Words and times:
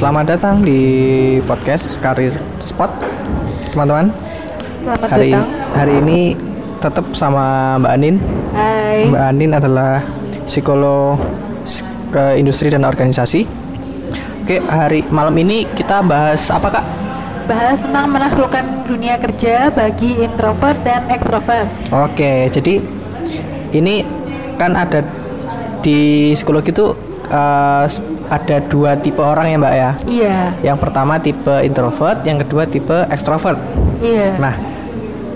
Selamat 0.00 0.32
datang 0.32 0.64
di 0.64 0.80
podcast 1.44 2.00
Karir 2.00 2.32
Spot, 2.64 2.88
teman-teman. 3.68 4.08
Selamat 4.80 5.08
Hari 5.12 5.28
datang. 5.28 5.48
hari 5.76 5.94
ini 6.00 6.18
tetap 6.80 7.04
sama 7.12 7.76
Mbak 7.76 7.92
Anin. 8.00 8.16
Hai. 8.56 9.12
Mbak 9.12 9.24
Anin 9.28 9.52
adalah 9.52 10.00
psikolog 10.48 11.20
ke 12.16 12.24
industri 12.40 12.72
dan 12.72 12.88
organisasi. 12.88 13.44
Oke, 14.40 14.64
hari 14.72 15.04
malam 15.12 15.36
ini 15.36 15.68
kita 15.76 16.00
bahas 16.00 16.48
apa 16.48 16.80
kak? 16.80 16.84
Bahas 17.44 17.76
tentang 17.84 18.08
menaklukkan 18.08 18.88
dunia 18.88 19.20
kerja 19.20 19.68
bagi 19.68 20.16
introvert 20.16 20.80
dan 20.80 21.12
ekstrovert. 21.12 21.68
Oke, 21.92 22.48
jadi 22.48 22.80
ini 23.76 24.08
kan 24.56 24.80
ada 24.80 25.04
di 25.84 26.32
psikologi 26.32 26.72
itu 26.72 26.96
eh, 27.28 27.84
ada 28.30 28.62
dua 28.64 28.94
tipe 28.96 29.18
orang 29.18 29.50
ya 29.50 29.56
mbak 29.58 29.74
ya. 29.74 29.90
Iya. 30.06 30.36
Yang 30.62 30.78
pertama 30.80 31.18
tipe 31.18 31.54
introvert, 31.60 32.22
yang 32.22 32.38
kedua 32.38 32.64
tipe 32.64 33.04
extrovert. 33.10 33.58
Iya. 33.98 34.38
Nah, 34.38 34.54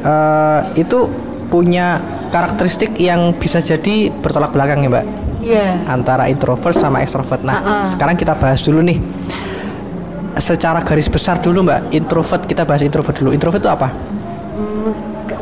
eh, 0.01 0.61
itu 0.79 1.11
punya 1.51 1.99
karakteristik 2.31 2.97
yang 2.97 3.35
bisa 3.35 3.59
jadi 3.59 4.11
bertolak 4.11 4.51
belakang 4.51 4.83
ya 4.83 4.91
mbak 4.91 5.07
Iya. 5.39 5.87
antara 5.87 6.27
introvert 6.27 6.75
sama 6.75 7.03
extrovert. 7.03 7.43
Nah, 7.43 7.61
Ah-ah. 7.61 7.87
sekarang 7.93 8.17
kita 8.17 8.33
bahas 8.35 8.63
dulu 8.63 8.81
nih. 8.81 8.99
Secara 10.35 10.83
garis 10.83 11.07
besar 11.07 11.39
dulu 11.39 11.63
mbak, 11.63 11.95
introvert 11.95 12.43
kita 12.43 12.67
bahas 12.67 12.83
introvert 12.83 13.15
dulu. 13.15 13.31
Introvert 13.31 13.63
itu 13.63 13.71
apa? 13.71 13.91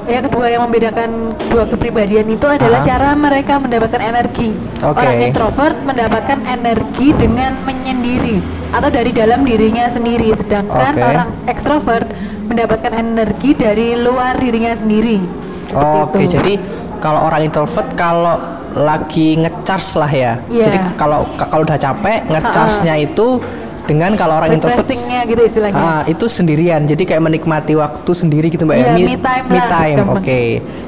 Yang 0.03 0.23
kedua 0.29 0.47
yang 0.49 0.63
membedakan 0.65 1.11
dua 1.47 1.65
kepribadian 1.65 2.27
itu 2.27 2.43
adalah 2.45 2.79
Ah. 2.79 2.85
cara 2.85 3.11
mereka 3.15 3.55
mendapatkan 3.57 4.03
energi. 4.03 4.51
Oke. 4.81 4.99
Orang 4.99 5.17
introvert 5.21 5.77
mendapatkan 5.81 6.39
energi 6.45 7.15
dengan 7.15 7.55
menyendiri 7.63 8.43
atau 8.71 8.89
dari 8.89 9.11
dalam 9.11 9.43
dirinya 9.43 9.87
sendiri, 9.87 10.35
sedangkan 10.35 10.93
Oke. 10.93 11.07
orang 11.07 11.29
ekstrovert 11.47 12.09
mendapatkan 12.45 12.93
energi 12.93 13.55
dari 13.55 13.95
luar 13.95 14.37
dirinya 14.37 14.75
sendiri. 14.75 15.23
Oke, 15.71 16.27
itu. 16.27 16.35
jadi 16.35 16.59
kalau 16.99 17.25
orang 17.25 17.47
introvert 17.47 17.87
kalau 17.95 18.37
lagi 18.73 19.37
ngecharge 19.37 19.95
lah 19.95 20.09
ya. 20.09 20.33
Iya. 20.49 20.65
Jadi 20.67 20.79
kalau 20.97 21.29
ka- 21.37 21.47
kalau 21.47 21.63
udah 21.63 21.77
capek 21.77 22.27
ngecharge-nya 22.27 22.95
itu 22.99 23.39
dengan 23.83 24.15
kalau 24.15 24.39
orang 24.39 24.55
introvert 24.55 24.87
gitu 25.25 25.43
istilahnya. 25.43 25.77
Ah, 25.77 26.03
itu 26.05 26.27
sendirian. 26.27 26.87
Jadi 26.87 27.03
kayak 27.03 27.23
menikmati 27.23 27.75
waktu 27.75 28.11
sendiri 28.11 28.47
gitu 28.47 28.63
Mbak 28.63 28.77
Iya, 28.77 28.87
ya. 28.89 28.95
me 28.97 29.17
time 29.17 29.47
me 29.47 29.59
lah, 29.59 29.69
time. 29.69 29.99
Oke. 30.09 30.43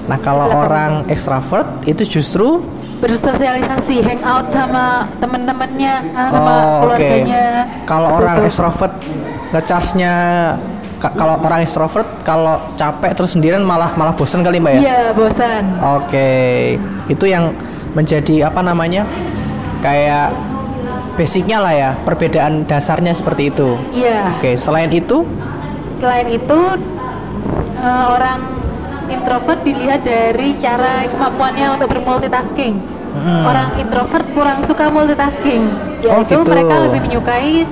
Nah, 0.06 0.18
kalau 0.18 0.46
Silakan. 0.46 0.62
orang 0.62 0.92
extrovert 1.08 1.68
itu 1.84 2.02
justru 2.08 2.62
bersosialisasi, 2.98 4.00
hangout 4.00 4.48
sama 4.48 5.10
teman-temannya, 5.18 5.94
ah, 6.12 6.28
sama 6.30 6.52
Oh, 6.52 6.70
keluarganya. 6.82 7.44
Kalau 7.84 8.08
Seperti 8.08 8.20
orang 8.20 8.36
itu. 8.36 8.46
extrovert 8.48 8.92
ngecharge-nya 9.50 10.12
ka- 10.96 11.14
kalau 11.14 11.34
orang 11.36 11.60
extrovert 11.62 12.08
kalau 12.22 12.56
capek 12.74 13.12
terus 13.12 13.34
sendirian 13.34 13.60
malah 13.60 13.92
malah 13.94 14.14
bosen 14.14 14.40
kali 14.40 14.56
Mbak 14.56 14.72
ya. 14.72 14.80
Iya, 14.80 15.00
bosan. 15.12 15.62
Oke, 16.00 16.30
itu 17.06 17.24
yang 17.24 17.52
menjadi 17.92 18.48
apa 18.48 18.60
namanya? 18.60 19.04
Kayak 19.78 20.32
basicnya 21.14 21.58
lah 21.62 21.74
ya, 21.74 21.90
perbedaan 22.02 22.66
dasarnya 22.66 23.14
seperti 23.14 23.50
itu. 23.50 23.78
Iya. 23.94 24.34
Oke, 24.38 24.58
selain 24.58 24.90
itu, 24.90 25.26
Selain 26.02 26.28
itu 26.28 26.60
eh, 27.80 28.06
orang 28.12 28.40
introvert 29.08 29.60
dilihat 29.64 30.04
dari 30.04 30.52
cara 30.60 31.06
kemampuannya 31.08 31.80
untuk 31.80 31.88
bermultitasking. 31.96 32.76
Hmm. 33.14 33.46
Orang 33.46 33.78
introvert 33.78 34.26
kurang 34.34 34.66
suka 34.66 34.90
multitasking, 34.90 35.70
Oh, 36.04 36.20
yaitu 36.20 36.34
gitu. 36.34 36.50
mereka 36.50 36.74
lebih 36.90 37.00
menyukai 37.08 37.62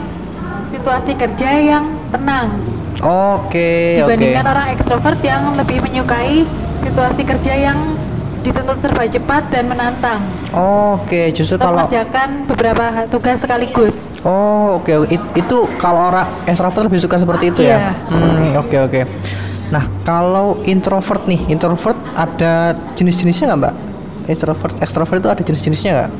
situasi 0.70 1.13
kerja 1.19 1.51
yang 1.61 1.85
tenang 2.14 2.63
oke, 3.03 3.98
dibandingkan 3.98 4.45
oke. 4.47 4.53
orang 4.55 4.67
ekstrovert 4.73 5.20
yang 5.20 5.42
lebih 5.59 5.79
menyukai 5.83 6.47
situasi 6.80 7.23
kerja 7.27 7.53
yang 7.53 7.98
dituntut 8.42 8.79
serba 8.79 9.07
cepat 9.07 9.48
dan 9.48 9.70
menantang. 9.70 10.20
Oke, 10.53 11.30
justru 11.33 11.57
Untuk 11.57 11.67
kalau 11.67 11.79
mengerjakan 11.86 12.29
beberapa 12.51 12.85
tugas 13.08 13.39
sekaligus. 13.41 13.95
Oh, 14.23 14.79
oke. 14.79 15.08
It- 15.08 15.30
itu 15.35 15.57
kalau 15.79 16.11
orang 16.11 16.29
extrovert 16.47 16.86
lebih 16.86 17.01
suka 17.01 17.19
seperti 17.19 17.51
itu 17.51 17.63
ya. 17.64 17.79
Iya. 17.79 17.91
Hmm, 18.11 18.61
oke 18.61 18.77
oke. 18.86 19.01
Nah, 19.73 19.89
kalau 20.05 20.61
introvert 20.69 21.25
nih, 21.25 21.48
introvert 21.48 21.97
ada 22.13 22.77
jenis-jenisnya 22.92 23.51
nggak, 23.51 23.61
Mbak? 23.64 23.75
Introvert, 24.29 24.74
extrovert 24.85 25.19
itu 25.24 25.30
ada 25.33 25.42
jenis-jenisnya 25.42 25.91
nggak? 25.97 26.11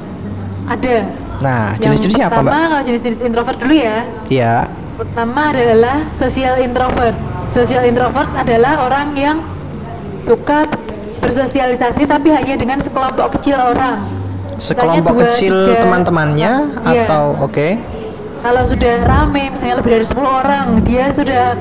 Ada. 0.73 0.97
Nah, 1.43 1.75
jenis-jenisnya 1.77 2.31
apa, 2.31 2.41
pertama 2.41 2.49
Mbak? 2.49 2.71
kalau 2.71 2.83
jenis-jenis 2.89 3.21
introvert 3.21 3.59
dulu 3.61 3.75
ya. 3.77 3.99
Iya. 4.33 4.55
Pertama 4.97 5.41
adalah 5.53 5.99
social 6.17 6.55
introvert. 6.59 7.17
Social 7.53 7.85
introvert 7.85 8.31
adalah 8.33 8.89
orang 8.89 9.13
yang 9.19 9.37
suka 10.23 10.65
bersosialisasi 11.23 12.05
tapi 12.05 12.35
hanya 12.35 12.59
dengan 12.59 12.83
sekelompok 12.83 13.39
kecil 13.39 13.57
orang. 13.57 14.03
Sekelompok 14.59 15.17
dua, 15.17 15.39
kecil 15.39 15.75
teman-temannya 15.75 16.53
Iya. 16.91 17.07
atau 17.07 17.39
oke. 17.41 17.79
Kalau 18.43 18.63
sudah 18.67 19.07
rame, 19.07 19.55
misalnya 19.55 19.79
lebih 19.79 19.91
dari 19.95 20.07
10 20.07 20.27
orang, 20.27 20.67
dia 20.83 21.15
sudah 21.15 21.55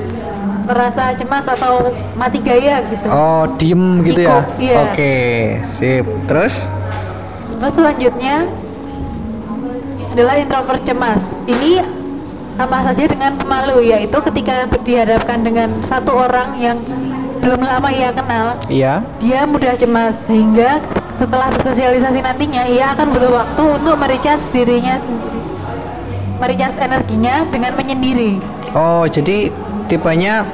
merasa 0.66 1.14
cemas 1.14 1.46
atau 1.46 1.94
mati 2.18 2.42
gaya 2.42 2.82
gitu. 2.86 3.06
Oh, 3.06 3.46
diem 3.54 4.02
gitu 4.02 4.26
ya. 4.26 4.42
Ikut, 4.42 4.46
iya. 4.58 4.76
Oke, 4.90 5.14
sip. 5.78 6.06
Terus? 6.26 6.54
Terus 7.58 7.72
selanjutnya 7.78 8.50
adalah 10.10 10.34
introvert 10.42 10.82
cemas. 10.82 11.38
Ini 11.46 11.86
sama 12.58 12.82
saja 12.82 13.06
dengan 13.06 13.38
pemalu, 13.38 13.86
yaitu 13.86 14.18
ketika 14.18 14.66
dihadapkan 14.82 15.46
dengan 15.46 15.78
satu 15.86 16.26
orang 16.26 16.58
yang 16.58 16.78
belum 17.42 17.60
lama 17.60 17.90
ia 17.90 18.14
kenal, 18.14 18.54
Iya. 18.70 19.02
dia 19.18 19.42
mudah 19.44 19.74
cemas 19.74 20.14
sehingga 20.24 20.78
setelah 21.18 21.50
bersosialisasi 21.52 22.22
nantinya 22.22 22.62
ia 22.64 22.94
akan 22.94 23.10
butuh 23.10 23.34
waktu 23.34 23.62
untuk 23.82 23.98
merecharge 23.98 24.46
dirinya 24.48 24.96
sendiri, 24.96 25.40
merecharge 26.38 26.78
energinya 26.78 27.42
dengan 27.50 27.74
menyendiri. 27.74 28.38
Oh, 28.72 29.04
jadi 29.04 29.50
tipenya 29.86 30.46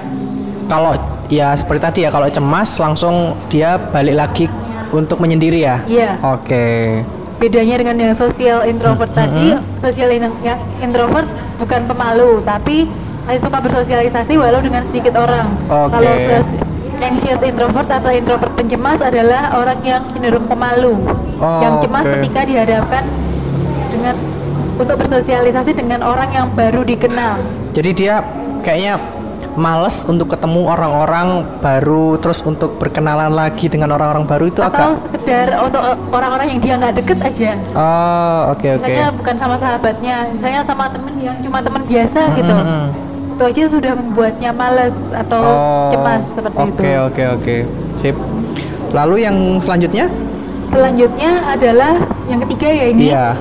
kalau 0.67 0.97
ya 1.29 1.53
seperti 1.55 1.81
tadi 1.81 1.99
ya, 2.05 2.11
kalau 2.11 2.27
cemas 2.27 2.81
langsung 2.81 3.37
dia 3.53 3.77
balik 3.93 4.17
lagi 4.17 4.45
untuk 4.89 5.21
menyendiri 5.21 5.61
ya. 5.61 5.85
Iya. 5.85 6.17
Oke. 6.25 7.05
Bedanya 7.39 7.79
dengan 7.79 7.97
yang 8.01 8.15
sosial 8.17 8.65
introvert 8.65 9.13
Hmm, 9.13 9.21
tadi, 9.23 9.47
hmm. 9.55 9.63
sosial 9.79 10.11
in- 10.11 10.41
yang 10.43 10.59
introvert 10.81 11.29
bukan 11.61 11.87
pemalu, 11.87 12.43
tapi 12.43 12.89
masih 13.29 13.45
suka 13.45 13.61
bersosialisasi 13.61 14.35
walau 14.35 14.59
dengan 14.59 14.83
sedikit 14.89 15.15
orang. 15.15 15.53
Oke. 15.69 15.93
Kalau 15.93 16.13
anxious 17.03 17.41
introvert 17.43 17.89
atau 17.89 18.11
introvert 18.13 18.53
pencemas 18.55 19.01
adalah 19.01 19.55
orang 19.57 19.79
yang 19.83 20.03
cenderung 20.13 20.47
pemalu, 20.47 20.99
Oh, 21.39 21.61
yang 21.63 21.79
cemas 21.79 22.07
oke. 22.07 22.15
ketika 22.19 22.41
dihadapkan 22.47 23.05
dengan 23.89 24.15
untuk 24.79 24.97
bersosialisasi 25.03 25.75
dengan 25.75 26.07
orang 26.07 26.31
yang 26.31 26.47
baru 26.55 26.87
dikenal. 26.87 27.43
Jadi 27.75 27.91
dia 27.95 28.23
kayaknya 28.63 28.99
males 29.59 30.07
untuk 30.07 30.31
ketemu 30.31 30.71
orang-orang 30.71 31.43
baru 31.59 32.15
terus 32.23 32.39
untuk 32.47 32.79
berkenalan 32.79 33.35
lagi 33.35 33.67
dengan 33.67 33.91
orang-orang 33.91 34.23
baru 34.23 34.45
itu 34.55 34.61
atau 34.63 34.95
agak 34.95 35.03
sekedar 35.03 35.47
untuk 35.59 35.83
orang-orang 36.15 36.47
yang 36.55 36.61
dia 36.63 36.75
nggak 36.79 36.95
deket 37.03 37.19
aja. 37.27 37.51
Oh, 37.75 38.55
oke 38.55 38.67
oke. 38.79 38.87
Misalnya 38.87 39.11
bukan 39.19 39.35
sama 39.35 39.57
sahabatnya, 39.59 40.17
misalnya 40.31 40.61
sama 40.63 40.87
temen 40.95 41.15
yang 41.19 41.37
cuma 41.43 41.59
temen 41.59 41.83
biasa 41.91 42.21
gitu. 42.39 42.55
Mm, 42.55 42.63
mm, 42.63 42.79
mm. 42.87 43.08
Itu 43.39 43.47
aja 43.47 43.65
sudah 43.71 43.95
membuatnya 43.95 44.51
males 44.51 44.91
atau 45.15 45.39
Oh, 45.39 45.95
cemas 45.95 46.27
seperti 46.27 46.59
itu. 46.59 46.81
Oke 46.83 46.91
oke 46.99 47.23
oke. 47.31 47.57
Sip. 47.97 48.17
Lalu 48.91 49.17
yang 49.23 49.37
selanjutnya? 49.63 50.11
Selanjutnya 50.69 51.47
adalah 51.47 51.95
yang 52.27 52.43
ketiga 52.43 52.67
ya 52.67 52.87
ini 52.91 53.15
Iya. 53.15 53.39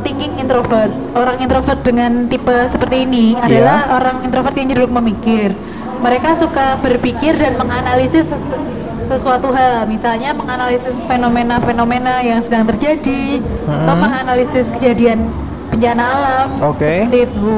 thinking 0.00 0.40
introvert. 0.40 0.88
Orang 1.12 1.36
introvert 1.36 1.84
dengan 1.84 2.32
tipe 2.32 2.64
seperti 2.64 3.04
ini 3.04 3.36
Iya. 3.36 3.44
adalah 3.44 3.78
orang 3.92 4.16
introvert 4.24 4.56
yang 4.56 4.72
cenderung 4.72 4.96
memikir. 4.96 5.52
Mereka 6.00 6.40
suka 6.40 6.80
berpikir 6.80 7.36
dan 7.36 7.60
menganalisis 7.60 8.24
sesu- 8.24 8.64
sesuatu 9.04 9.52
hal, 9.52 9.84
misalnya 9.84 10.32
menganalisis 10.32 10.96
fenomena-fenomena 11.04 12.24
yang 12.24 12.40
sedang 12.40 12.64
terjadi 12.64 13.36
atau 13.68 13.84
Mm-mm. 13.84 14.00
menganalisis 14.00 14.72
kejadian 14.72 15.28
bencana 15.68 16.04
alam. 16.08 16.48
Oke. 16.64 17.04
Seperti 17.04 17.28
itu. 17.28 17.52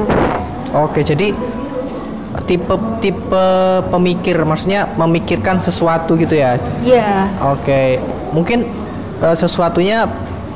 Oke, 0.73 1.05
jadi 1.05 1.31
tipe 2.49 2.75
tipe 2.97 3.45
pemikir 3.93 4.41
maksudnya 4.41 4.89
memikirkan 4.97 5.61
sesuatu 5.61 6.17
gitu 6.17 6.33
ya. 6.33 6.57
Iya. 6.81 7.29
Oke. 7.53 8.01
Mungkin 8.33 8.65
eh, 9.21 9.35
sesuatunya 9.37 10.09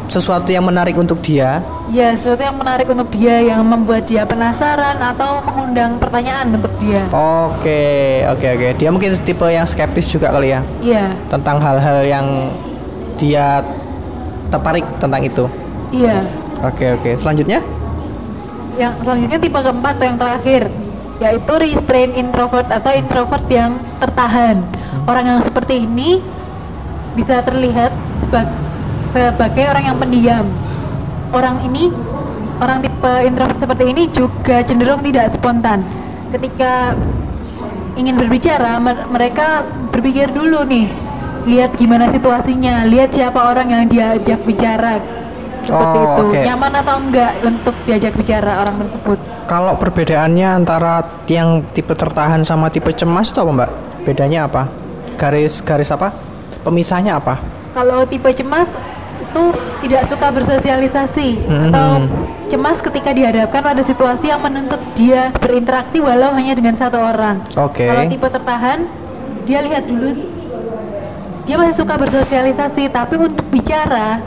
sesuatu 0.07 0.49
yang 0.49 0.65
menarik 0.65 0.97
untuk 0.97 1.19
dia. 1.21 1.61
Ya, 1.87 2.15
sesuatu 2.15 2.43
yang 2.43 2.57
menarik 2.59 2.87
untuk 2.87 3.07
dia, 3.15 3.39
yang 3.39 3.63
membuat 3.63 4.07
dia 4.07 4.27
penasaran 4.27 4.99
atau 4.99 5.39
mengundang 5.43 5.99
pertanyaan 5.99 6.51
untuk 6.55 6.73
dia. 6.83 7.05
Oke, 7.13 8.23
oke 8.27 8.47
oke. 8.57 8.67
Dia 8.79 8.89
mungkin 8.91 9.15
tipe 9.23 9.45
yang 9.47 9.67
skeptis 9.67 10.07
juga 10.07 10.31
kali 10.33 10.51
ya 10.51 10.59
Iya, 10.83 11.05
tentang 11.31 11.63
hal-hal 11.63 12.03
yang 12.03 12.25
dia 13.15 13.63
tertarik 14.51 14.83
tentang 14.99 15.21
itu. 15.23 15.45
iya. 15.93 16.23
Oke 16.65 16.97
oke. 16.97 17.21
Selanjutnya? 17.21 17.61
Yang 18.77 18.93
selanjutnya 19.01 19.39
tipe 19.41 19.59
keempat 19.59 19.93
atau 19.97 20.05
yang 20.05 20.19
terakhir 20.21 20.61
yaitu 21.17 21.53
restrain 21.57 22.13
introvert 22.13 22.69
atau 22.69 22.93
introvert 22.93 23.41
yang 23.49 23.81
tertahan. 23.97 24.61
Hmm. 24.61 25.09
Orang 25.09 25.25
yang 25.25 25.41
seperti 25.41 25.89
ini 25.89 26.21
bisa 27.17 27.41
terlihat 27.41 27.89
sebagai, 28.21 28.53
sebagai 29.09 29.65
orang 29.65 29.83
yang 29.89 29.97
pendiam. 29.97 30.45
Orang 31.33 31.65
ini 31.65 31.89
orang 32.61 32.85
tipe 32.85 33.13
introvert 33.25 33.57
seperti 33.57 33.89
ini 33.89 34.05
juga 34.13 34.61
cenderung 34.61 35.01
tidak 35.01 35.33
spontan. 35.33 35.81
Ketika 36.29 36.93
ingin 37.97 38.13
berbicara, 38.13 38.77
mer- 38.77 39.09
mereka 39.09 39.65
berpikir 39.89 40.29
dulu 40.29 40.61
nih, 40.69 40.85
lihat 41.49 41.73
gimana 41.81 42.13
situasinya, 42.13 42.85
lihat 42.85 43.09
siapa 43.09 43.41
orang 43.41 43.73
yang 43.73 43.83
diajak 43.89 44.37
bicara. 44.45 45.01
Seperti 45.67 45.97
Oh, 45.99 46.03
itu. 46.07 46.23
oke. 46.31 46.39
Nyaman 46.47 46.73
atau 46.79 46.95
enggak 46.97 47.31
untuk 47.43 47.75
diajak 47.83 48.13
bicara 48.15 48.63
orang 48.63 48.79
tersebut. 48.79 49.19
Kalau 49.47 49.75
perbedaannya 49.75 50.47
antara 50.47 51.03
yang 51.27 51.63
tipe 51.71 51.91
tertahan 51.91 52.43
sama 52.43 52.71
tipe 52.71 52.87
cemas 52.91 53.31
itu 53.31 53.39
apa 53.39 53.51
mbak? 53.53 53.71
Bedanya 54.07 54.47
apa? 54.47 54.71
Garis 55.19 55.59
garis 55.59 55.91
apa? 55.91 56.15
Pemisahnya 56.63 57.19
apa? 57.19 57.39
Kalau 57.75 58.07
tipe 58.07 58.31
cemas 58.31 58.71
itu 59.17 59.43
tidak 59.83 60.07
suka 60.07 60.27
bersosialisasi 60.31 61.29
Hmm. 61.43 61.67
atau 61.67 61.89
cemas 62.47 62.79
ketika 62.79 63.11
dihadapkan 63.11 63.59
pada 63.59 63.83
situasi 63.83 64.31
yang 64.31 64.39
menuntut 64.39 64.79
dia 64.95 65.35
berinteraksi 65.35 65.99
walau 65.99 66.31
hanya 66.31 66.55
dengan 66.55 66.79
satu 66.79 66.95
orang. 66.95 67.43
Oke. 67.59 67.83
Kalau 67.83 68.03
tipe 68.07 68.23
tertahan, 68.23 68.87
dia 69.43 69.59
lihat 69.61 69.83
dulu 69.83 70.15
dia 71.43 71.55
masih 71.55 71.79
suka 71.79 71.95
bersosialisasi, 71.95 72.91
tapi 72.91 73.15
untuk 73.15 73.47
bicara 73.47 74.19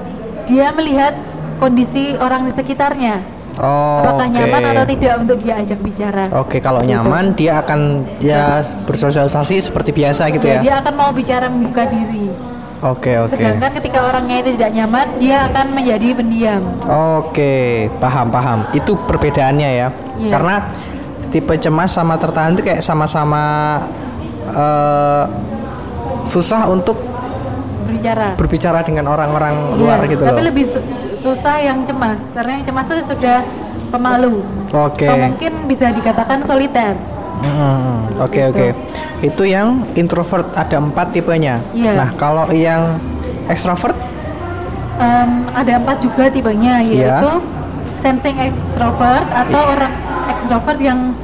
dia 0.49 0.73
melihat 0.73 1.13
kondisi 1.61 2.17
orang 2.17 2.49
di 2.49 2.53
sekitarnya. 2.53 3.17
Oh, 3.55 4.01
Apakah 4.01 4.27
oke. 4.27 4.35
nyaman 4.35 4.63
atau 4.65 4.85
tidak 4.89 5.15
untuk 5.21 5.39
diajak 5.39 5.79
bicara? 5.79 6.25
Oke, 6.33 6.59
kalau 6.59 6.81
Seperti 6.81 6.89
itu. 6.89 7.03
nyaman 7.03 7.25
dia 7.37 7.53
akan 7.61 7.81
ya 8.19 8.45
bersosialisasi 8.89 9.69
seperti 9.69 9.91
biasa 9.93 10.33
gitu 10.33 10.47
Ya, 10.47 10.55
ya. 10.55 10.61
Dia 10.61 10.75
akan 10.81 10.95
mau 10.97 11.11
bicara 11.13 11.47
membuka 11.47 11.85
diri. 11.85 12.33
Oke, 12.81 13.13
oke. 13.21 13.37
Sedangkan 13.37 13.77
ketika 13.77 14.01
orangnya 14.03 14.41
itu 14.41 14.57
tidak 14.57 14.71
nyaman, 14.73 15.07
dia 15.21 15.45
akan 15.47 15.67
menjadi 15.71 16.07
pendiam. 16.17 16.63
Oke, 17.21 17.53
paham 18.01 18.33
paham. 18.33 18.59
Itu 18.73 18.97
perbedaannya 19.05 19.69
ya. 19.71 19.89
Iya. 20.17 20.31
Karena 20.33 20.55
tipe 21.29 21.55
cemas 21.61 21.93
sama 21.93 22.17
tertahan 22.17 22.57
itu 22.57 22.65
kayak 22.65 22.81
sama-sama 22.81 23.45
eh, 24.49 25.25
susah 26.27 26.65
untuk 26.67 26.97
berbicara. 27.85 28.35
berbicara 28.35 28.81
dengan 28.81 29.05
orang-orang 29.07 29.55
Iya, 29.69 29.77
luar 29.77 29.99
gitu 30.07 30.23
tapi 30.23 30.41
loh. 30.41 30.47
lebih 30.49 30.65
su- 30.65 30.87
susah 31.21 31.57
yang 31.61 31.85
cemas 31.85 32.21
karena 32.33 32.51
yang 32.59 32.65
cemas 32.65 32.87
itu 32.89 33.03
sudah 33.07 33.39
pemalu 33.89 34.41
Oke. 34.73 35.05
atau 35.05 35.17
mungkin 35.19 35.53
bisa 35.67 35.93
dikatakan 35.93 36.43
soliter 36.43 36.97
Mm, 37.41 38.21
Oke 38.21 38.37
Gitu. 38.37 38.53
oke. 38.53 38.69
Itu 39.25 39.43
yang 39.49 39.89
introvert 39.97 40.45
ada 40.53 40.77
empat 40.77 41.17
tipenya. 41.17 41.65
Iya. 41.73 41.97
Nah 41.97 42.09
kalau 42.21 42.45
yang 42.53 43.01
extrovert 43.49 43.97
Em, 45.01 45.49
ada 45.57 45.81
empat 45.81 46.05
juga 46.05 46.29
tipenya 46.29 46.85
Iya. 46.85 47.17
yaitu 47.17 47.33
sensing 47.97 48.37
extrovert 48.37 49.25
atau 49.33 49.57
Iya. 49.57 49.73
orang 49.73 49.93
extrovert 50.29 50.77
yang 50.77 51.17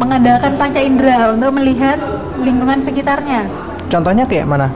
mengandalkan 0.00 0.56
panca 0.56 0.80
indera 0.80 1.36
untuk 1.36 1.52
melihat 1.52 2.00
lingkungan 2.40 2.80
sekitarnya 2.80 3.44
contohnya 3.92 4.24
kayak 4.24 4.48
mana? 4.48 4.72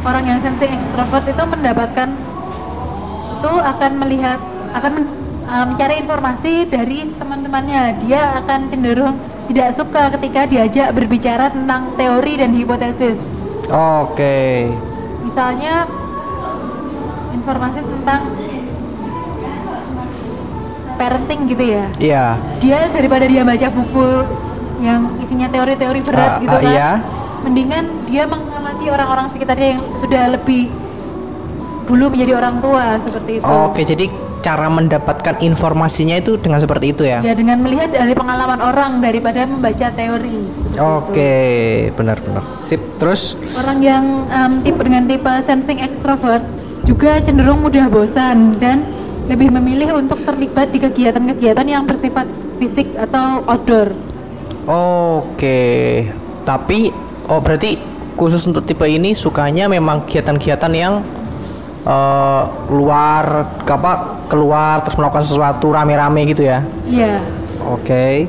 Orang 0.00 0.24
yang 0.24 0.40
sensing 0.40 0.72
extrovert 0.72 1.28
itu 1.28 1.42
mendapatkan 1.44 2.08
itu 3.40 3.52
akan 3.56 3.92
melihat 3.96 4.36
akan 4.76 4.90
men- 4.92 5.12
uh, 5.48 5.64
mencari 5.64 6.04
informasi 6.04 6.68
dari 6.68 7.08
teman-temannya 7.16 7.96
dia 8.04 8.36
akan 8.36 8.68
cenderung 8.68 9.16
tidak 9.48 9.72
suka 9.72 10.12
ketika 10.12 10.44
diajak 10.44 10.92
berbicara 10.92 11.48
tentang 11.48 11.96
teori 11.96 12.36
dan 12.36 12.52
hipotesis 12.52 13.16
Oke. 13.72 14.68
misalnya 15.24 15.88
informasi 17.32 17.80
tentang 17.80 18.28
parenting 21.00 21.48
gitu 21.48 21.64
ya 21.64 21.84
Iya. 21.96 22.24
dia 22.60 22.92
daripada 22.92 23.24
dia 23.24 23.40
baca 23.40 23.68
buku 23.72 24.08
yang 24.84 25.16
isinya 25.16 25.48
teori-teori 25.48 26.00
berat 26.04 26.30
Ah, 26.36 26.40
gitu 26.44 26.56
ah, 26.56 26.60
kan 26.60 26.72
iya. 26.76 26.90
mendingan 27.40 27.84
dia 28.04 28.28
mengamati 28.28 28.84
orang-orang 28.92 29.32
sekitarnya 29.32 29.80
yang 29.80 29.82
sudah 29.96 30.36
lebih 30.36 30.68
dulu 31.90 32.14
menjadi 32.14 32.38
orang 32.38 32.62
tua 32.62 33.02
seperti 33.02 33.42
itu 33.42 33.50
Oke 33.66 33.82
jadi 33.82 34.06
cara 34.40 34.72
mendapatkan 34.72 35.36
informasinya 35.44 36.16
itu 36.16 36.40
dengan 36.40 36.64
seperti 36.64 36.96
itu 36.96 37.04
ya? 37.04 37.20
ya 37.20 37.36
dengan 37.36 37.60
melihat 37.60 37.92
dari 37.92 38.16
pengalaman 38.16 38.62
orang 38.62 39.04
daripada 39.04 39.44
membaca 39.44 39.92
teori 39.92 40.60
Oke, 40.78 41.34
benar-benar. 41.98 42.46
Sip. 42.70 42.78
Terus 43.02 43.34
orang 43.58 43.82
yang 43.82 44.04
em, 44.30 44.62
tipe 44.62 44.78
dengan 44.80 45.10
tipe 45.10 45.28
sensing 45.42 45.82
extrovert 45.82 46.46
juga 46.86 47.18
cenderung 47.20 47.60
mudah 47.66 47.90
bosan 47.90 48.54
dan 48.62 48.86
lebih 49.26 49.50
memilih 49.50 49.98
untuk 49.98 50.22
terlibat 50.22 50.70
di 50.70 50.78
kegiatan-kegiatan 50.80 51.66
yang 51.66 51.84
bersifat 51.84 52.24
fisik 52.62 52.86
atau 52.96 53.42
outdoor 53.50 53.90
oke. 54.70 55.60
Tapi 56.46 56.78
oh 57.26 57.40
berarti 57.42 57.78
khusus 58.14 58.46
untuk 58.46 58.66
tipe 58.66 58.86
ini 58.86 59.12
sukanya 59.12 59.66
memang 59.66 60.06
kegiatan-kegiatan 60.06 60.72
yang 60.74 61.02
eh, 61.82 62.42
luar 62.68 63.24
apa 63.62 63.92
keluar 64.26 64.82
terus 64.82 64.96
melakukan 64.96 65.24
sesuatu 65.26 65.70
rame-rame 65.70 66.28
gitu 66.28 66.44
ya? 66.44 66.60
iya 66.86 67.20
Oke. 67.60 68.24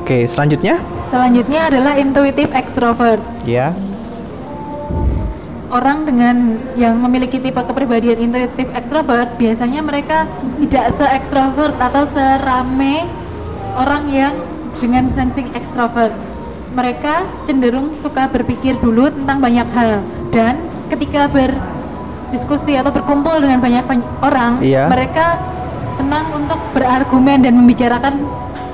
Oke, 0.00 0.26
selanjutnya? 0.26 0.80
selanjutnya 1.08 1.66
adalah 1.66 1.94
intuitive 1.96 2.50
extrovert 2.52 3.18
Ya. 3.42 3.74
orang 5.70 6.02
dengan 6.02 6.36
yang 6.74 6.98
memiliki 6.98 7.38
tipe 7.38 7.58
kepribadian 7.58 8.18
intuitif 8.18 8.66
ekstrovert 8.74 9.38
biasanya 9.38 9.80
mereka 9.80 10.26
tidak 10.58 10.86
se 10.98 11.06
ekstrovert 11.06 11.78
atau 11.78 12.10
serame 12.10 13.06
orang 13.78 14.10
yang 14.10 14.34
dengan 14.82 15.06
sensing 15.06 15.46
ekstrovert 15.54 16.10
mereka 16.74 17.22
cenderung 17.46 17.94
suka 17.98 18.26
berpikir 18.26 18.78
dulu 18.78 19.10
tentang 19.10 19.38
banyak 19.38 19.68
hal 19.70 20.02
dan 20.34 20.58
ketika 20.90 21.30
berdiskusi 22.30 22.78
atau 22.78 22.94
berkumpul 22.94 23.42
dengan 23.42 23.58
banyak 23.58 23.82
orang 24.22 24.62
Iya. 24.62 24.86
mereka 24.86 25.42
senang 25.90 26.30
untuk 26.30 26.62
berargumen 26.70 27.42
dan 27.42 27.58
membicarakan 27.58 28.22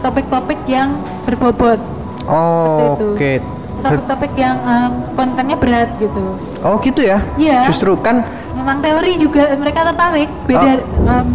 topik-topik 0.04 0.60
yang 0.68 1.00
berbobot 1.24 1.80
Oh. 2.28 2.98
Oke. 3.16 3.40
Ber- 3.80 3.96
topik-topik 3.96 4.34
yang 4.34 4.60
em, 4.60 4.92
kontennya 5.14 5.56
berat 5.56 5.88
gitu 5.96 6.36
Oh 6.60 6.76
gitu 6.82 7.00
ya? 7.00 7.22
Iya. 7.38 7.70
Justru 7.70 7.96
kan 7.96 8.26
tentang 8.52 8.82
teori 8.82 9.16
juga 9.16 9.54
mereka 9.54 9.86
tertarik 9.86 10.28
beda 10.44 10.70
Oh. 11.00 11.08
em, 11.08 11.28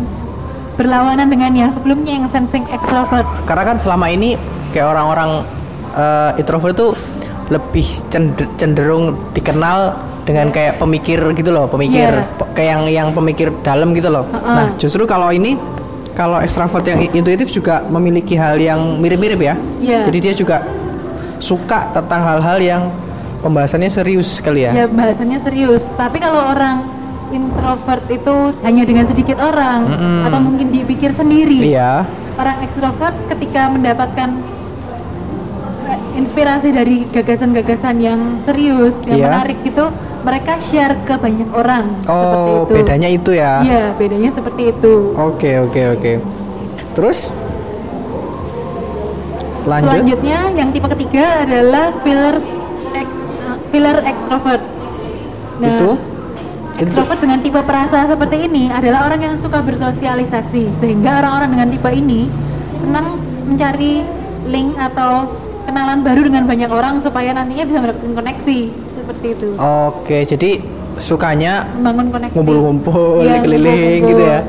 berlawanan 0.78 1.26
dengan 1.26 1.52
yang 1.54 1.72
sebelumnya 1.74 2.22
yang 2.22 2.28
sensing 2.30 2.70
extrovert 2.70 3.26
karena 3.46 3.64
kan 3.66 3.78
selama 3.80 4.08
ini 4.08 4.38
kayak 4.72 4.94
orang-orang 4.94 5.42
eh, 5.92 6.32
introvert 6.38 6.72
itu 6.72 6.88
lebih 7.52 7.84
cender- 8.10 8.48
cenderung 8.56 9.20
dikenal 9.34 9.92
dengan 10.32 10.48
kayak 10.50 10.80
pemikir 10.80 11.20
gitu 11.36 11.52
loh, 11.52 11.68
pemikir 11.68 12.08
Iya. 12.08 12.24
pe- 12.40 12.50
kayak 12.56 12.70
yang 12.72 12.84
yang 12.88 13.08
pemikir 13.12 13.52
dalam 13.62 13.92
gitu 13.92 14.08
loh. 14.08 14.24
Heeh. 14.32 14.56
Nah, 14.56 14.68
justru 14.80 15.04
kalau 15.04 15.28
ini 15.30 15.60
kalau 16.12 16.40
ekstrovert 16.40 16.84
yang 16.84 17.04
intuitif 17.04 17.52
juga 17.52 17.84
memiliki 17.86 18.36
hal 18.36 18.56
yang 18.56 18.98
mirip-mirip 18.98 19.40
ya. 19.40 19.56
Iya. 19.78 20.08
Jadi 20.08 20.18
dia 20.22 20.34
juga 20.34 20.64
suka 21.38 21.92
tentang 21.92 22.22
hal-hal 22.22 22.58
yang 22.58 22.82
pembahasannya 23.42 23.90
serius 23.90 24.38
kali 24.40 24.64
ya. 24.64 24.72
ya 24.72 24.86
bahasannya 24.86 25.42
serius 25.42 25.90
tapi 25.98 26.22
kalau 26.22 26.54
orang 26.54 26.86
introvert 27.34 28.06
itu 28.06 28.54
hanya 28.62 28.86
dengan 28.86 29.02
sedikit 29.04 29.42
orang 29.42 29.90
Mm-mm. 29.90 30.28
atau 30.30 30.38
mungkin 30.38 30.70
dipikir 30.70 31.10
sendiri 31.10 31.74
Iya. 31.74 32.06
orang 32.38 32.62
ekstrovert 32.62 33.18
ketika 33.28 33.66
mendapatkan 33.66 34.30
inspirasi 36.14 36.70
dari 36.70 37.08
gagasan-gagasan 37.08 37.98
yang 37.98 38.20
serius 38.42 39.00
yang 39.04 39.18
Iya. 39.18 39.28
menarik 39.30 39.58
gitu 39.62 39.86
mereka 40.22 40.60
share 40.62 40.96
ke 41.02 41.16
banyak 41.16 41.50
orang 41.50 41.86
seperti 42.02 42.50
Oh, 42.52 42.62
itu 42.62 42.74
bedanya 42.76 43.10
itu 43.10 43.32
ya. 43.32 43.54
iya 43.62 43.86
bedanya 43.94 44.30
seperti 44.30 44.70
itu 44.70 45.16
Oke, 45.16 45.52
oke, 45.60 45.82
oke. 45.96 46.14
Terus 46.92 47.32
lanjut. 49.64 49.88
Selanjutnya 49.88 50.40
yang 50.54 50.70
tipe 50.72 50.88
ketiga 50.90 51.26
adalah 51.42 51.94
filler 52.02 52.38
ek- 52.94 53.18
filler 53.70 53.98
extrovert. 54.04 54.64
Nah, 55.62 55.70
Itu? 55.70 55.92
Extrovert 56.82 57.22
dengan 57.22 57.40
tipe 57.40 57.62
perasa 57.62 58.10
seperti 58.10 58.50
ini 58.50 58.68
adalah 58.68 59.06
orang 59.06 59.22
yang 59.22 59.36
suka 59.38 59.62
bersosialisasi 59.62 60.82
sehingga 60.82 61.22
orang-orang 61.22 61.50
dengan 61.54 61.68
tipe 61.70 61.90
ini 61.90 62.26
senang 62.76 63.22
mencari 63.46 64.02
link 64.44 64.74
atau 64.76 65.30
kenalan 65.72 66.04
baru 66.04 66.22
dengan 66.22 66.44
banyak 66.44 66.68
orang 66.68 67.00
supaya 67.00 67.32
nantinya 67.32 67.64
bisa 67.64 67.80
mendapatkan 67.80 68.12
koneksi 68.14 68.60
seperti 68.94 69.28
itu. 69.32 69.48
Oke, 69.56 70.18
jadi 70.24 70.60
sukanya 71.00 71.64
Membangun 71.74 72.12
koneksi. 72.12 72.36
ngumpul-ngumpul 72.36 73.24
Iya, 73.24 73.40
keliling 73.40 74.02
gitu 74.06 74.22
ya. 74.22 74.42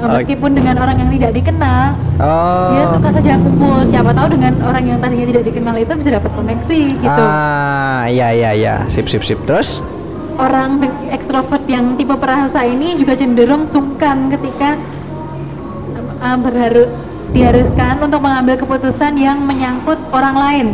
Meskipun 0.00 0.54
dengan 0.54 0.78
orang 0.78 0.96
yang 0.96 1.10
tidak 1.10 1.34
dikenal 1.34 1.92
Oh. 2.16 2.72
dia 2.72 2.84
suka 2.88 3.08
saja 3.10 3.32
kumpul 3.36 3.84
siapa 3.84 4.12
tahu 4.12 4.32
dengan 4.32 4.56
orang 4.62 4.84
yang 4.86 4.96
tadinya 4.96 5.26
tidak 5.26 5.44
dikenal 5.44 5.74
itu 5.74 5.92
bisa 5.92 6.10
dapat 6.14 6.30
koneksi 6.32 6.80
gitu 6.96 7.20
Ah, 7.20 8.06
iya 8.06 8.28
iya 8.30 8.50
iya. 8.54 8.74
Sip 8.86 9.10
sip 9.10 9.20
sip. 9.20 9.36
Terus? 9.44 9.82
orang 10.36 10.80
ekstrovert 11.10 11.60
yang 11.66 11.96
tipe 11.96 12.16
perasa 12.16 12.64
ini 12.64 12.96
juga 12.96 13.12
cenderung 13.12 13.68
sungkan 13.68 14.32
ketika 14.32 14.80
uh, 16.16 16.38
berharu 16.38 16.88
diharuskan 17.30 18.02
untuk 18.02 18.20
mengambil 18.20 18.58
keputusan 18.58 19.14
yang 19.14 19.38
menyangkut 19.42 19.98
orang 20.10 20.36
lain 20.36 20.66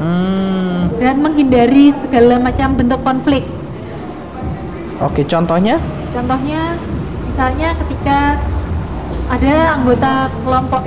Hmm. 0.00 0.88
dan 0.96 1.20
menghindari 1.20 1.92
segala 2.00 2.40
macam 2.40 2.72
bentuk 2.72 3.00
konflik. 3.04 3.44
Oke, 5.00 5.24
contohnya? 5.24 5.76
Contohnya, 6.08 6.80
misalnya 7.28 7.76
ketika 7.84 8.40
ada 9.28 9.76
anggota 9.76 10.12
kelompok, 10.40 10.82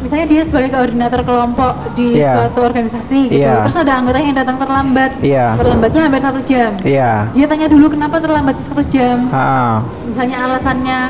misalnya 0.00 0.26
dia 0.28 0.42
sebagai 0.48 0.72
koordinator 0.72 1.20
kelompok 1.24 1.72
di 1.92 2.20
Iya. 2.20 2.32
suatu 2.48 2.60
organisasi 2.64 3.20
gitu, 3.28 3.44
Iya. 3.44 3.60
terus 3.64 3.76
ada 3.76 3.92
anggota 4.00 4.16
yang 4.16 4.32
datang 4.32 4.56
terlambat, 4.56 5.10
Iya. 5.20 5.60
terlambatnya 5.60 6.00
hampir 6.08 6.22
satu 6.24 6.40
jam. 6.40 6.70
Iya. 6.80 7.12
Dia 7.36 7.46
tanya 7.48 7.68
dulu 7.68 7.92
kenapa 7.92 8.16
terlambat 8.16 8.56
satu 8.64 8.80
jam, 8.88 9.28
Ah. 9.28 9.84
misalnya 10.08 10.36
alasannya 10.40 11.00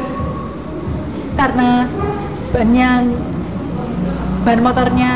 karena 1.36 1.70
bannya 2.56 2.90
ban 4.42 4.58
motornya 4.58 5.12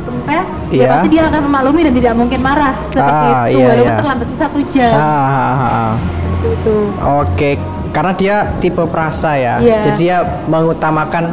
kempes, 0.00 0.50
Iya. 0.70 0.80
ya 0.80 0.86
pasti 0.90 1.08
dia 1.08 1.22
akan 1.28 1.40
memaklumi 1.44 1.80
dan 1.84 1.94
tidak 1.94 2.14
mungkin 2.16 2.40
marah 2.40 2.74
seperti 2.88 3.26
Ah, 3.28 3.44
itu, 3.44 3.58
iya, 3.58 3.66
walaupun 3.68 3.84
iya. 3.86 3.98
terlambatnya 4.00 4.36
satu 4.38 4.60
jam. 4.66 4.92
Ah, 4.92 5.04
ah, 5.04 5.60
ah. 5.60 5.92
Seperti 6.00 6.48
itu. 6.56 6.76
Oke, 6.96 7.50
karena 7.90 8.12
dia 8.14 8.36
tipe 8.58 8.82
perasa 8.86 9.30
ya. 9.36 9.54
Iya. 9.60 9.78
Jadi 9.84 9.98
dia 10.00 10.16
mengutamakan 10.46 11.24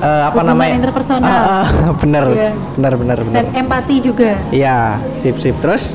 eh, 0.00 0.22
apa 0.24 0.32
Hubungan 0.32 0.48
namanya? 0.56 0.74
interpersonal. 0.80 1.28
Ah, 1.28 1.60
ah, 1.60 1.92
bener, 2.02 2.24
Iya. 2.30 2.50
bener, 2.72 2.92
bener, 2.96 3.18
bener. 3.20 3.36
Dan 3.36 3.46
empati 3.54 3.96
juga. 4.00 4.30
Iya, 4.48 4.96
sip, 5.20 5.36
sip. 5.38 5.60
Terus? 5.60 5.92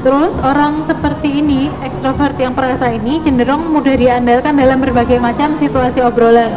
Terus 0.00 0.36
orang 0.38 0.84
seperti 0.84 1.40
ini, 1.40 1.68
ekstrovert 1.80 2.36
yang 2.36 2.52
perasa 2.52 2.88
ini 2.88 3.18
cenderung 3.18 3.70
mudah 3.70 3.94
diandalkan 3.94 4.54
dalam 4.54 4.78
berbagai 4.78 5.16
macam 5.16 5.56
situasi 5.56 5.98
obrolan. 5.98 6.52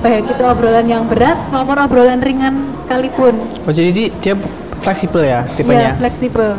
Baik 0.00 0.28
itu 0.28 0.42
obrolan 0.42 0.84
yang 0.84 1.04
berat 1.06 1.36
maupun 1.50 1.76
obrolan 1.76 2.20
ringan 2.20 2.72
sekalipun. 2.78 3.36
Oh, 3.62 3.72
jadi 3.72 3.90
di- 3.90 4.12
dia 4.18 4.34
fleksibel 4.80 5.22
ya 5.22 5.44
Ya, 5.44 5.54
tipenya. 5.54 5.90
fleksibel. 5.96 6.56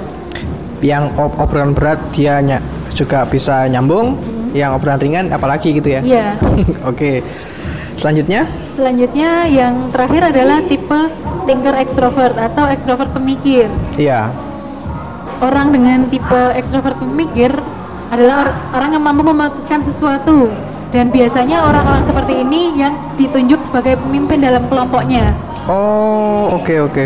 Yang 0.79 1.03
ob- 1.15 1.37
obrolan 1.37 1.73
berat 1.73 1.99
dia 2.11 2.37
ny- 2.37 2.61
juga 2.91 3.25
bisa 3.25 3.65
nyambung. 3.65 4.17
Hmm. 4.17 4.49
Yang 4.51 4.71
obrolan 4.75 4.99
ringan 4.99 5.25
apalagi 5.29 5.73
gitu 5.73 5.89
ya. 5.89 6.01
Iya. 6.01 6.27
Oke. 6.89 7.21
Selanjutnya? 7.95 8.49
Selanjutnya 8.73 9.45
yang 9.45 9.89
terakhir 9.89 10.21
adalah 10.27 10.57
tipe 10.65 11.01
thinker 11.45 11.75
extrovert 11.75 12.33
atau 12.33 12.65
extrovert 12.65 13.09
pemikir. 13.11 13.69
Iya. 13.95 14.33
Orang 15.41 15.73
dengan 15.73 16.05
tipe 16.07 16.41
extrovert 16.53 17.01
pemikir 17.01 17.49
adalah 18.13 18.45
or- 18.45 18.55
orang 18.77 18.89
yang 18.93 19.03
mampu 19.03 19.25
memutuskan 19.25 19.81
sesuatu 19.83 20.53
dan 20.93 21.09
biasanya 21.09 21.65
orang-orang 21.65 22.05
seperti 22.05 22.45
ini 22.45 22.77
yang 22.77 22.93
ditunjuk 23.17 23.65
sebagai 23.65 23.97
pemimpin 23.97 24.37
dalam 24.37 24.69
kelompoknya. 24.69 25.33
Oh, 25.65 26.61
oke 26.61 26.75
oke. 26.83 27.05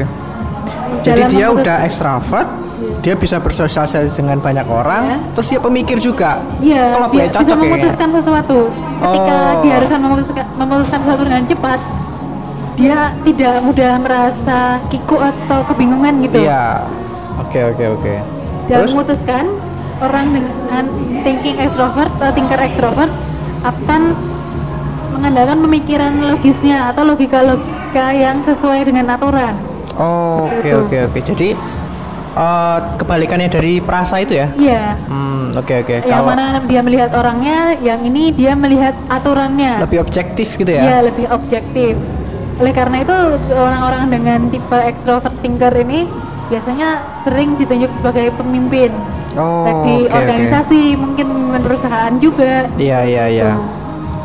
Jadi 1.02 1.22
Dalam 1.22 1.32
dia 1.32 1.48
udah 1.48 1.78
ekstrovert, 1.86 2.48
Iya. 2.76 2.96
dia 3.02 3.16
bisa 3.16 3.38
bersosialisasi 3.40 4.18
dengan 4.18 4.42
banyak 4.42 4.68
orang, 4.68 5.04
Ya. 5.06 5.18
terus 5.32 5.48
dia 5.48 5.62
pemikir 5.62 5.98
juga. 6.02 6.42
Iya, 6.60 6.98
Kalau 6.98 7.08
dia 7.08 7.26
bisa 7.30 7.54
ya. 7.54 7.58
memutuskan 7.58 8.10
sesuatu. 8.12 8.60
Ketika 9.00 9.36
Oh. 9.38 9.62
diharuskan 9.64 10.00
memutuskan 10.02 10.46
memutuskan 10.56 11.00
sesuatu 11.04 11.24
dengan 11.24 11.44
cepat, 11.46 11.80
dia 12.76 13.16
tidak 13.24 13.56
mudah 13.64 13.92
merasa 14.02 14.58
kiku 14.90 15.24
atau 15.24 15.64
kebingungan 15.72 16.20
gitu. 16.20 16.44
Iya. 16.44 16.84
Oke 17.42 17.60
oke 17.60 17.86
oke. 18.00 18.14
Dan 18.66 18.86
Terus? 18.86 18.92
memutuskan 18.96 19.46
orang 20.04 20.26
dengan 20.36 20.84
thinking 21.24 21.58
extrovert 21.60 22.12
atau 22.20 22.32
thinker 22.36 22.60
extrovert 22.60 23.12
akan 23.64 24.02
mengandalkan 25.16 25.64
pemikiran 25.64 26.14
logisnya 26.20 26.92
atau 26.92 27.08
logika-logika 27.08 28.12
yang 28.12 28.44
sesuai 28.44 28.84
dengan 28.84 29.16
aturan. 29.16 29.56
Oh, 29.96 30.52
oke 30.52 30.70
oke 30.86 30.98
oke. 31.12 31.20
Jadi 31.24 31.56
eh, 32.36 32.78
kebalikannya 33.00 33.48
dari 33.48 33.80
perasa 33.80 34.20
itu 34.20 34.36
ya? 34.36 34.52
Iya. 34.60 35.00
Hmm, 35.08 35.56
oke 35.56 35.74
oke. 35.88 36.04
Yang 36.04 36.12
Kalau 36.12 36.28
mana 36.28 36.60
dia 36.68 36.82
melihat 36.84 37.12
orangnya, 37.16 37.80
yang 37.80 38.04
ini 38.04 38.36
dia 38.36 38.54
melihat 38.60 38.96
aturannya. 39.08 39.88
lebih 39.88 40.04
objektif 40.04 40.60
gitu 40.60 40.68
ya? 40.68 40.84
Iya, 40.84 40.98
lebih 41.08 41.32
objektif. 41.32 41.96
Oleh 42.60 42.72
karena 42.76 43.04
itu 43.04 43.16
orang-orang 43.52 44.12
dengan 44.12 44.40
tipe 44.52 44.80
extrovert 44.80 45.36
thinker 45.44 45.72
ini 45.76 46.08
biasanya 46.48 46.90
sering 47.24 47.58
ditunjuk 47.58 47.92
sebagai 47.92 48.30
pemimpin. 48.36 48.94
Oh, 49.36 49.68
Baik 49.68 49.78
di 49.84 49.98
oke. 50.08 50.16
organisasi, 50.16 50.82
mungkin 50.96 51.26
pemimpin 51.28 51.62
perusahaan 51.62 52.14
juga. 52.18 52.70
Iya 52.80 53.00
iya 53.04 53.24
iya. 53.28 53.52
Tuh. 53.52 53.60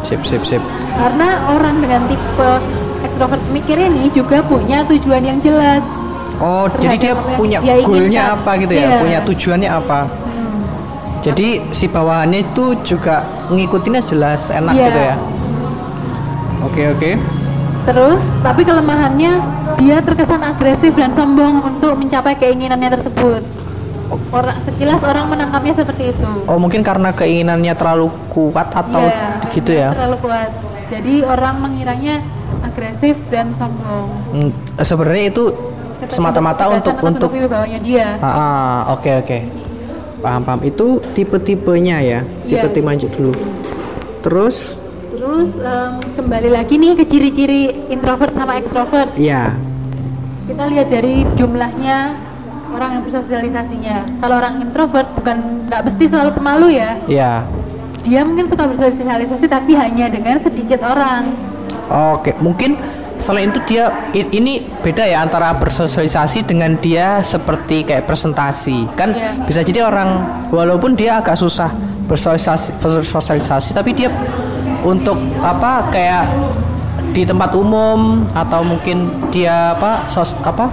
Sip 0.07 0.23
sip 0.25 0.43
sip. 0.47 0.63
Karena 0.97 1.51
orang 1.51 1.83
dengan 1.83 2.07
tipe 2.07 2.51
extrovert 3.03 3.43
pemikir 3.51 3.77
ini 3.77 4.07
juga 4.09 4.41
punya 4.41 4.87
tujuan 4.87 5.23
yang 5.25 5.39
jelas. 5.41 5.83
Oh, 6.41 6.65
jadi 6.81 6.97
dia 6.97 7.13
punya 7.37 7.59
dia 7.61 7.85
goalnya 7.85 8.23
apa 8.33 8.51
gitu 8.57 8.73
ya? 8.73 8.81
Iya. 8.81 8.99
Punya 9.03 9.19
tujuannya 9.29 9.69
apa? 9.69 10.01
Hmm. 10.09 10.61
Jadi 11.21 11.49
si 11.77 11.85
bawahannya 11.85 12.49
itu 12.49 12.65
juga 12.81 13.29
ngikutinnya 13.53 14.01
jelas 14.07 14.49
enak 14.49 14.73
Iya. 14.73 14.87
gitu 14.89 15.01
ya? 15.01 15.17
Oke 16.65 16.83
oke. 16.89 17.11
Terus, 17.91 18.23
tapi 18.47 18.63
kelemahannya 18.63 19.33
dia 19.83 19.99
terkesan 19.99 20.47
agresif 20.47 20.95
dan 20.95 21.11
sombong 21.11 21.59
untuk 21.67 21.99
mencapai 21.99 22.39
keinginannya 22.39 22.87
tersebut. 22.95 23.43
Orang 24.31 24.63
sekilas 24.63 25.03
orang 25.03 25.27
menangkapnya 25.27 25.75
seperti 25.75 26.15
itu. 26.15 26.31
Oh 26.47 26.55
mungkin 26.55 26.87
karena 26.87 27.11
keinginannya 27.11 27.75
terlalu 27.75 28.15
kuat 28.31 28.71
atau 28.71 29.03
Iya, 29.03 29.51
gitu 29.59 29.71
ya? 29.75 29.91
Terlalu 29.91 30.17
kuat. 30.23 30.51
Jadi 30.91 31.27
orang 31.27 31.67
mengiranya 31.67 32.23
agresif 32.63 33.19
dan 33.35 33.51
sombong. 33.59 34.11
Hmm, 34.35 34.51
sebenarnya 34.79 35.35
itu 35.35 35.51
semata-mata 36.07 36.71
untuk 36.71 36.95
untuk 37.03 37.31
wibawanya 37.35 37.83
dia. 37.83 38.19
Ah, 38.23 38.31
ah, 38.31 38.79
oke 38.95 39.11
oke. 39.27 39.39
Paham 40.23 40.43
paham. 40.47 40.61
Itu 40.63 41.03
tipe-tipenya 41.19 41.99
ya. 42.07 42.23
Iya. 42.47 42.67
Tipe-tipe 42.71 42.87
lanjut 42.87 43.11
dulu. 43.19 43.35
Terus 44.23 44.79
Terus 45.21 45.53
em, 45.61 45.93
kembali 46.17 46.49
lagi 46.49 46.81
nih 46.81 46.97
ke 46.97 47.05
ciri-ciri 47.05 47.69
introvert 47.93 48.33
sama 48.33 48.57
extrovert. 48.57 49.13
ya. 49.21 49.53
Kita 50.49 50.65
lihat 50.67 50.89
dari 50.89 51.29
jumlahnya 51.37 52.17
orang 52.73 52.91
yang 52.97 53.03
bersosialisasinya. 53.05 54.19
Kalau 54.25 54.41
orang 54.41 54.65
introvert 54.65 55.13
bukan 55.13 55.69
nggak 55.69 55.85
mesti 55.85 56.05
selalu 56.09 56.31
pemalu 56.41 56.67
ya. 56.73 56.97
Ya. 57.05 57.33
Dia 58.01 58.25
mungkin 58.25 58.49
suka 58.49 58.65
bersosialisasi 58.65 59.45
tapi 59.45 59.77
hanya 59.77 60.09
dengan 60.09 60.41
sedikit 60.41 60.81
orang. 60.81 61.37
Oke, 62.17 62.33
mungkin 62.41 62.81
selain 63.21 63.53
itu 63.53 63.61
dia 63.69 63.93
ini 64.17 64.65
beda 64.81 65.05
ya 65.05 65.21
antara 65.21 65.53
bersosialisasi 65.53 66.49
dengan 66.49 66.81
dia 66.81 67.21
seperti 67.21 67.85
kayak 67.85 68.09
presentasi. 68.09 68.89
Kan 68.97 69.13
Iya. 69.13 69.37
bisa 69.45 69.61
jadi 69.61 69.85
orang 69.85 70.25
walaupun 70.49 70.97
dia 70.97 71.21
agak 71.21 71.37
susah 71.37 71.69
bersosialisasi, 72.09 72.73
bersosialisasi 72.81 73.71
tapi 73.77 73.93
dia 73.93 74.09
untuk 74.83 75.17
apa 75.39 75.89
kayak 75.89 76.25
di 77.11 77.23
tempat 77.23 77.51
umum 77.53 78.23
atau 78.31 78.63
mungkin 78.63 79.09
dia 79.29 79.75
apa 79.75 80.07
sos 80.09 80.31
apa 80.41 80.71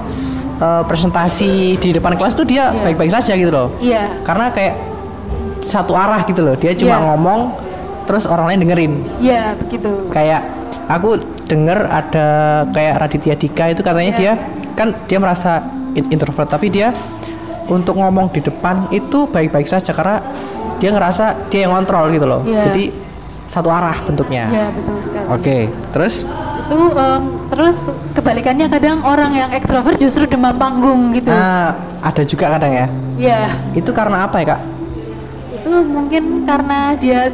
eh, 0.57 0.83
presentasi 0.85 1.51
di 1.77 1.89
depan 1.91 2.13
kelas 2.13 2.33
tuh 2.33 2.45
dia 2.45 2.69
Iya. 2.69 2.83
baik-baik 2.83 3.11
saja 3.11 3.33
gitu 3.33 3.49
loh. 3.49 3.67
Iya. 3.77 4.21
Karena 4.21 4.49
kayak 4.49 4.75
satu 5.61 5.93
arah 5.93 6.21
gitu 6.23 6.41
loh. 6.41 6.55
Dia 6.55 6.73
cuma 6.73 6.95
Iya. 6.95 7.03
ngomong 7.03 7.39
terus 8.05 8.23
orang 8.23 8.47
lain 8.47 8.59
dengerin 8.63 8.93
Iya, 9.19 9.51
begitu. 9.57 10.07
kayak 10.09 10.41
aku 10.87 11.19
denger 11.43 11.75
ada 11.85 12.27
kayak 12.71 12.93
Raditya 12.97 13.35
Dika 13.35 13.65
itu 13.67 13.83
katanya 13.83 14.11
Iya. 14.13 14.19
dia 14.19 14.31
kan 14.73 14.95
dia 15.05 15.19
merasa 15.19 15.59
in- 15.91 16.07
introvert 16.07 16.47
tapi 16.47 16.71
dia 16.71 16.95
untuk 17.67 17.99
ngomong 17.99 18.31
di 18.31 18.39
depan 18.39 18.87
itu 18.89 19.27
baik-baik 19.27 19.67
saja 19.67 19.91
karena 19.91 20.23
dia 20.79 20.87
ngerasa 20.87 21.51
dia 21.51 21.67
yang 21.67 21.75
kontrol 21.75 22.07
gitu 22.09 22.23
loh 22.23 22.41
Iya. 22.47 22.63
jadi 22.71 22.83
satu 23.48 23.68
arah 23.68 23.98
bentuknya 24.04 24.48
Iya, 24.48 24.66
betul 24.72 24.96
sekali. 25.01 25.25
oke 25.27 25.58
terus 25.92 26.16
Itu 26.68 26.77
em, 26.92 27.24
terus 27.48 27.77
kebalikannya 28.12 28.68
kadang 28.68 29.00
orang 29.01 29.32
yang 29.32 29.50
ekstrovert 29.51 29.96
justru 29.98 30.27
demam 30.27 30.56
panggung 30.56 31.12
gitu. 31.12 31.32
nah 31.32 31.72
ada 32.01 32.22
juga 32.22 32.51
kadang 32.54 32.72
ya 32.72 32.88
Iya. 33.18 33.42
itu 33.74 33.89
karena 33.89 34.25
apa 34.25 34.39
ya 34.39 34.48
kak 34.54 34.62
Itu 35.58 35.72
mungkin 35.84 36.24
karena 36.44 36.96
dia 36.96 37.32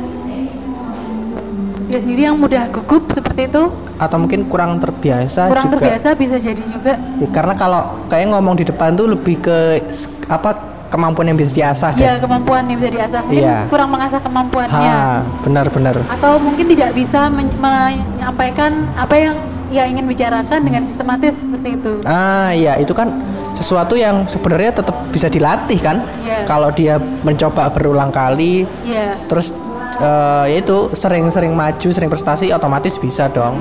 dia 1.83 1.99
sendiri 1.99 2.25
yang 2.25 2.39
mudah 2.39 2.73
gugup 2.73 3.05
seperti 3.13 3.45
itu, 3.45 3.69
atau 4.01 4.17
mungkin 4.17 4.49
kurang 4.49 4.81
terbiasa 4.81 5.45
kurang 5.45 5.69
juga 5.69 5.77
terbiasa 5.77 6.17
bisa 6.17 6.41
jadi 6.41 6.63
juga. 6.65 6.97
Ya, 7.21 7.27
karena 7.29 7.53
kalau 7.53 7.81
kayak 8.09 8.33
ngomong 8.33 8.57
di 8.57 8.65
depan 8.65 8.97
tuh 8.97 9.13
lebih 9.13 9.37
ke 9.37 9.77
apa 10.25 10.57
kemampuan 10.93 11.25
yang 11.25 11.35
bisa 11.35 11.49
diasah. 11.51 11.91
ya 11.97 12.13
deh. 12.13 12.21
kemampuan 12.21 12.69
yang 12.69 12.77
bisa 12.77 12.91
diasah 12.91 13.21
mungkin 13.23 13.41
Iya. 13.41 13.57
kurang 13.67 13.89
mengasah 13.89 14.21
kemampuannya 14.21 14.97
benar-benar. 15.41 15.95
atau 16.07 16.37
mungkin 16.37 16.69
tidak 16.69 16.93
bisa 16.93 17.27
men- 17.27 17.57
menyampaikan 17.57 18.85
apa 18.93 19.15
yang 19.17 19.35
ia 19.67 19.83
ingin 19.83 20.05
bicarakan 20.05 20.61
dengan 20.61 20.85
sistematis 20.85 21.33
seperti 21.33 21.69
itu 21.73 21.93
Ah, 22.05 22.53
iya, 22.53 22.77
itu 22.77 22.93
kan 22.93 23.09
sesuatu 23.53 23.95
yang 23.95 24.29
sebenarnya 24.29 24.69
tetap 24.75 25.09
bisa 25.09 25.25
dilatih 25.25 25.79
kan? 25.79 26.05
Iya. 26.21 26.45
Kalau 26.45 26.69
dia 26.69 26.95
mencoba 26.99 27.73
berulang 27.73 28.13
kali, 28.13 28.69
ya 28.83 29.17
terus 29.25 29.49
eh, 29.95 30.45
ya 30.47 30.57
itu 30.59 30.93
sering-sering 30.93 31.53
maju, 31.53 31.89
sering 31.89 32.05
prestasi, 32.07 32.49
otomatis 32.49 32.93
bisa 32.97 33.25
dong. 33.27 33.57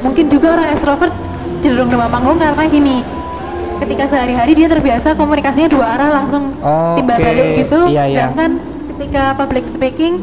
mungkin 0.00 0.28
juga 0.28 0.52
orang 0.52 0.68
ekstrovert 0.70 1.14
cenderung 1.60 1.88
demam 1.88 2.08
panggung 2.10 2.36
karena 2.36 2.64
gini 2.66 3.00
ketika 3.76 4.04
sehari-hari 4.06 4.52
dia 4.52 4.68
terbiasa 4.68 5.14
komunikasinya 5.14 5.68
dua 5.68 5.86
arah 5.90 6.10
langsung 6.14 6.54
timbal 6.94 7.16
Oke, 7.16 7.24
balik 7.24 7.46
gitu 7.58 7.80
iya, 7.86 8.02
iya. 8.04 8.16
sedangkan 8.26 8.50
ketika 8.90 9.22
public 9.34 9.64
speaking 9.66 10.14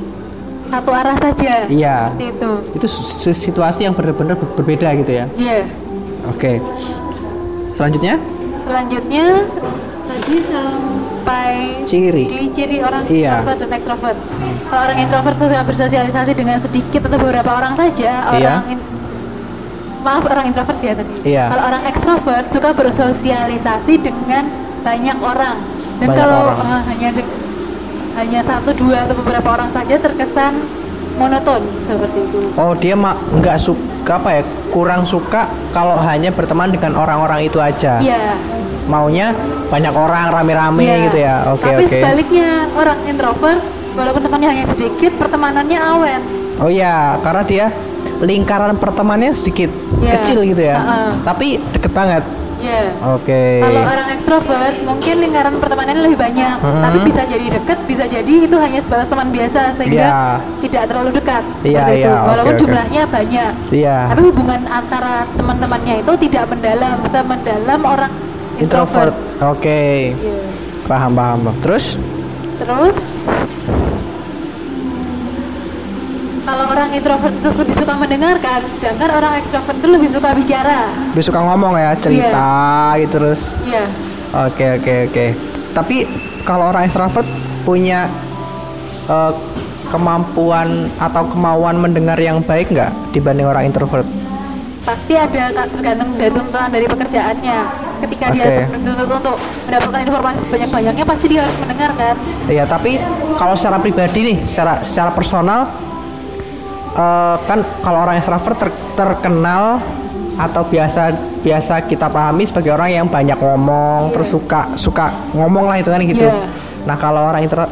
satu 0.68 0.90
arah 0.90 1.18
saja 1.18 1.68
Iya. 1.68 1.98
seperti 2.10 2.26
itu 2.30 2.52
Itu 2.74 2.88
situasi 3.30 3.80
yang 3.84 3.94
benar-benar 3.94 4.36
ber- 4.36 4.56
berbeda 4.56 4.88
gitu 4.96 5.12
ya. 5.14 5.26
iya 5.36 5.68
Oke. 6.24 6.62
Selanjutnya 7.72 8.16
selanjutnya 8.62 9.26
tadi 10.06 10.36
sampai 10.46 11.54
ciri. 11.84 12.24
di 12.26 12.40
ciri 12.52 12.78
orang 12.80 13.04
Iya. 13.06 13.32
introvert 13.36 13.58
dan 13.60 13.72
extrovert. 13.74 14.18
Kalau 14.64 14.82
orang 14.82 14.98
introvert 15.00 15.36
suka 15.36 15.60
bersosialisasi 15.62 16.32
dengan 16.32 16.58
sedikit 16.60 17.02
atau 17.04 17.18
beberapa 17.18 17.52
orang 17.52 17.74
saja, 17.74 18.12
Iya. 18.32 18.62
orang 18.62 18.80
maaf 20.02 20.24
orang 20.26 20.46
introvert 20.50 20.80
ya 20.82 20.94
tadi. 20.98 21.14
Iya. 21.24 21.46
Kalau 21.54 21.64
orang 21.70 21.84
extrovert 21.86 22.46
suka 22.50 22.70
bersosialisasi 22.74 23.94
dengan 24.02 24.44
banyak 24.82 25.18
orang. 25.22 25.58
Dan 26.02 26.08
Banyak 26.10 26.18
kalau 26.18 26.40
orang. 26.50 26.58
eh, 26.66 26.82
hanya 26.90 27.10
de- 27.14 27.34
hanya 28.12 28.42
satu 28.44 28.74
dua 28.74 29.08
atau 29.08 29.16
beberapa 29.16 29.56
orang 29.56 29.70
saja 29.72 29.96
terkesan 29.96 30.66
monoton 31.16 31.62
seperti 31.78 32.20
itu. 32.28 32.40
Oh 32.58 32.74
dia 32.74 32.98
mah 32.98 33.16
nggak 33.38 33.58
suka 33.62 34.18
apa 34.18 34.42
ya 34.42 34.44
kurang 34.74 35.06
suka 35.06 35.46
kalau 35.72 35.96
hanya 36.02 36.34
berteman 36.34 36.74
dengan 36.74 36.98
orang-orang 36.98 37.46
itu 37.46 37.62
aja. 37.62 38.02
Iya. 38.02 38.36
Maunya 38.90 39.32
banyak 39.70 39.94
orang 39.94 40.34
rame-rame 40.34 40.82
iya. 40.84 41.06
gitu 41.08 41.18
ya. 41.22 41.36
Oke 41.54 41.70
Tapi 41.70 41.84
oke. 41.86 41.94
sebaliknya 41.94 42.50
orang 42.74 43.00
introvert 43.06 43.62
walaupun 43.94 44.22
temannya 44.26 44.50
hanya 44.50 44.66
sedikit, 44.68 45.16
pertemanannya 45.22 45.80
awet. 45.80 46.24
Oh 46.60 46.68
iya 46.68 47.16
karena 47.22 47.44
dia 47.46 47.66
lingkaran 48.22 48.78
pertemanannya 48.78 49.34
sedikit 49.34 49.70
Iya. 49.98 50.14
kecil 50.22 50.40
gitu 50.46 50.62
ya. 50.64 50.78
Ha-ha. 50.78 51.00
Tapi 51.26 51.58
deket 51.74 51.92
banget. 51.92 52.24
Iya. 52.62 52.94
Oke. 53.18 53.42
Kalau 53.58 53.82
orang 53.82 54.08
ekstrovert 54.14 54.76
mungkin 54.86 55.16
lingkaran 55.18 55.58
pertemanannya 55.58 56.04
lebih 56.06 56.20
banyak, 56.22 56.58
Hmm. 56.62 56.86
tapi 56.86 56.98
bisa 57.02 57.26
jadi 57.26 57.46
dekat, 57.50 57.90
bisa 57.90 58.06
jadi 58.06 58.34
itu 58.38 58.54
hanya 58.54 58.86
sebatas 58.86 59.10
teman 59.10 59.34
biasa 59.34 59.74
sehingga 59.74 60.06
Iya. 60.06 60.22
tidak 60.62 60.84
terlalu 60.86 61.10
dekat. 61.12 61.44
Iya, 61.66 61.82
itu. 61.90 62.06
iya, 62.06 62.14
oke, 62.14 62.30
Walaupun 62.30 62.54
oke. 62.54 62.62
jumlahnya 62.62 63.02
banyak, 63.10 63.52
Iya. 63.74 63.98
tapi 64.14 64.22
hubungan 64.22 64.62
antara 64.70 65.26
teman-temannya 65.34 65.96
itu 66.06 66.14
tidak 66.22 66.44
mendalam, 66.48 66.98
semendalam 67.10 67.82
orang 67.82 68.12
Introvert. 68.62 69.10
introvert. 69.10 69.16
Oke. 69.42 69.82
Iya. 70.14 70.38
Paham 70.86 71.12
paham. 71.18 71.40
paham. 71.42 71.58
Terus? 71.66 71.98
Terus 72.62 73.00
kalau 76.52 76.68
orang 76.68 76.92
introvert 76.92 77.32
itu 77.32 77.50
lebih 77.64 77.76
suka 77.80 77.94
mendengarkan, 77.96 78.60
sedangkan 78.76 79.10
orang 79.16 79.34
ekstrovert 79.40 79.78
itu 79.80 79.88
lebih 79.88 80.10
suka 80.12 80.30
bicara. 80.36 80.92
Lebih 81.16 81.24
suka 81.32 81.40
ngomong 81.40 81.74
ya 81.80 81.92
cerita 82.04 82.52
gitu 83.00 83.12
terus. 83.16 83.40
Iya. 83.64 83.86
Oke 84.52 84.66
oke 84.76 84.94
oke. 85.08 85.26
Tapi 85.72 85.96
kalau 86.44 86.76
orang 86.76 86.92
extrovert 86.92 87.28
punya 87.64 88.12
eh, 89.08 89.34
kemampuan 89.88 90.92
atau 91.00 91.24
kemauan 91.32 91.80
mendengar 91.80 92.20
yang 92.20 92.44
baik 92.44 92.68
nggak 92.68 92.92
dibanding 93.16 93.48
orang 93.48 93.72
introvert? 93.72 94.04
pasti 94.82 95.14
ada 95.14 95.54
Kak, 95.54 95.78
tergantung 95.78 96.18
dari 96.18 96.34
tuntutan 96.34 96.74
dari 96.74 96.90
pekerjaannya 96.90 97.60
ketika 98.02 98.26
dia 98.34 98.46
Oke. 98.50 98.82
dituntut 98.82 99.10
untuk 99.14 99.36
mendapatkan 99.70 100.02
informasi 100.10 100.40
sebanyak-banyaknya 100.50 101.06
pasti 101.06 101.26
dia 101.30 101.46
harus 101.46 101.58
mendengarkan 101.62 102.18
Iya, 102.50 102.66
tapi 102.66 102.98
kalau 103.38 103.54
secara 103.54 103.78
pribadi 103.78 104.34
nih, 104.34 104.38
secara 104.50 104.82
secara 104.82 105.14
personal 105.14 105.70
eh, 106.94 107.36
kan 107.46 107.60
kalau 107.80 108.00
orang 108.02 108.18
extrovert 108.18 108.58
ter- 108.58 108.80
terkenal 108.94 109.80
atau 110.36 110.64
biasa 110.64 111.12
biasa 111.42 111.86
kita 111.86 112.08
pahami 112.08 112.48
sebagai 112.48 112.72
orang 112.72 112.90
yang 112.94 113.08
banyak 113.08 113.36
ngomong, 113.36 114.10
Iya. 114.10 114.14
terus 114.14 114.30
suka 114.30 114.62
suka 114.76 115.06
ngomong 115.32 115.68
lah 115.68 115.78
itu 115.78 115.90
kan 115.90 116.00
gitu. 116.02 116.24
Iya. 116.24 116.48
Nah, 116.82 116.96
kalau 116.96 117.22
orang 117.26 117.44
intro, 117.44 117.68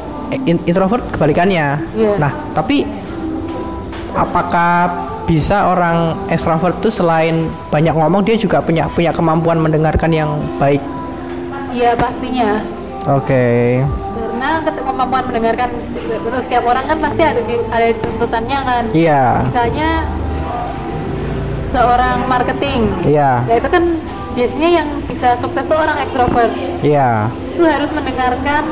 in- 0.45 0.61
introvert 0.63 1.01
kebalikannya. 1.09 1.67
Iya. 1.95 2.13
Nah, 2.19 2.31
tapi 2.51 2.83
apakah 4.11 4.89
bisa 5.23 5.69
orang 5.69 6.17
extrovert 6.27 6.81
itu 6.81 6.89
selain 6.91 7.47
banyak 7.69 7.93
ngomong 7.93 8.25
dia 8.25 8.33
juga 8.33 8.59
punya 8.59 8.89
punya 8.89 9.13
kemampuan 9.13 9.61
mendengarkan 9.61 10.09
yang 10.09 10.29
baik? 10.57 10.81
iya 11.69 11.93
pastinya 11.93 12.65
Oke. 13.05 13.77
Karena 14.39 14.71
kemampuan 14.71 15.23
mendengarkan 15.27 15.67
untuk 16.23 16.39
setiap 16.39 16.63
orang 16.63 16.87
kan 16.87 16.97
pasti 17.03 17.21
ada 17.21 17.41
di 17.43 17.55
ada 17.59 17.85
di 17.91 17.95
tuntutannya 17.99 18.59
kan 18.63 18.83
Iya. 18.95 19.23
misalnya 19.43 19.89
seorang 21.61 22.23
marketing 22.25 22.87
Iya. 23.03 23.43
ya 23.45 23.53
itu 23.59 23.67
kan 23.67 23.83
biasanya 24.33 24.69
yang 24.71 24.87
bisa 25.05 25.35
sukses 25.37 25.67
tuh 25.67 25.75
orang 25.75 25.99
ekstrovert 25.99 26.55
Iya. 26.79 27.27
itu 27.51 27.63
harus 27.67 27.91
mendengarkan 27.91 28.63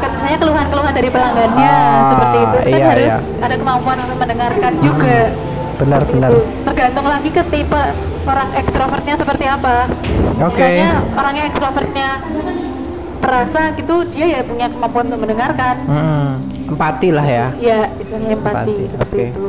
kan 0.00 0.10
misalnya 0.16 0.38
keluhan-keluhan 0.38 0.94
dari 0.94 1.10
pelanggannya 1.10 1.74
Ah, 1.76 2.08
seperti 2.08 2.38
itu 2.38 2.56
itu 2.56 2.70
kan 2.70 2.80
iya, 2.80 2.88
harus 2.88 3.14
iya. 3.18 3.44
ada 3.44 3.54
kemampuan 3.58 3.98
untuk 4.00 4.16
mendengarkan 4.16 4.72
juga 4.80 5.18
Benar, 5.80 6.04
Seperti 6.04 6.12
benar. 6.14 6.28
itu. 6.30 6.38
tergantung 6.68 7.06
lagi 7.08 7.30
ke 7.32 7.42
tipe 7.48 7.82
orang 8.28 8.48
ekstrovertnya 8.52 9.14
seperti 9.16 9.44
apa 9.48 9.88
Oke. 10.38 10.60
misalnya 10.60 10.90
orangnya 11.16 11.44
ekstrovertnya 11.48 12.08
perasa 13.20 13.70
gitu 13.72 14.02
dia 14.06 14.26
ya 14.28 14.40
punya 14.42 14.66
kemampuan 14.66 15.06
untuk 15.06 15.20
mendengarkan 15.20 15.74
Hmm, 15.84 16.28
empati 16.66 17.08
lah 17.10 17.22
ya. 17.22 17.46
ya 17.54 17.78
istilahnya 17.94 18.34
empati, 18.34 18.56
Empati, 18.72 18.74
seperti 18.88 19.14
oke. 19.14 19.26
itu 19.28 19.44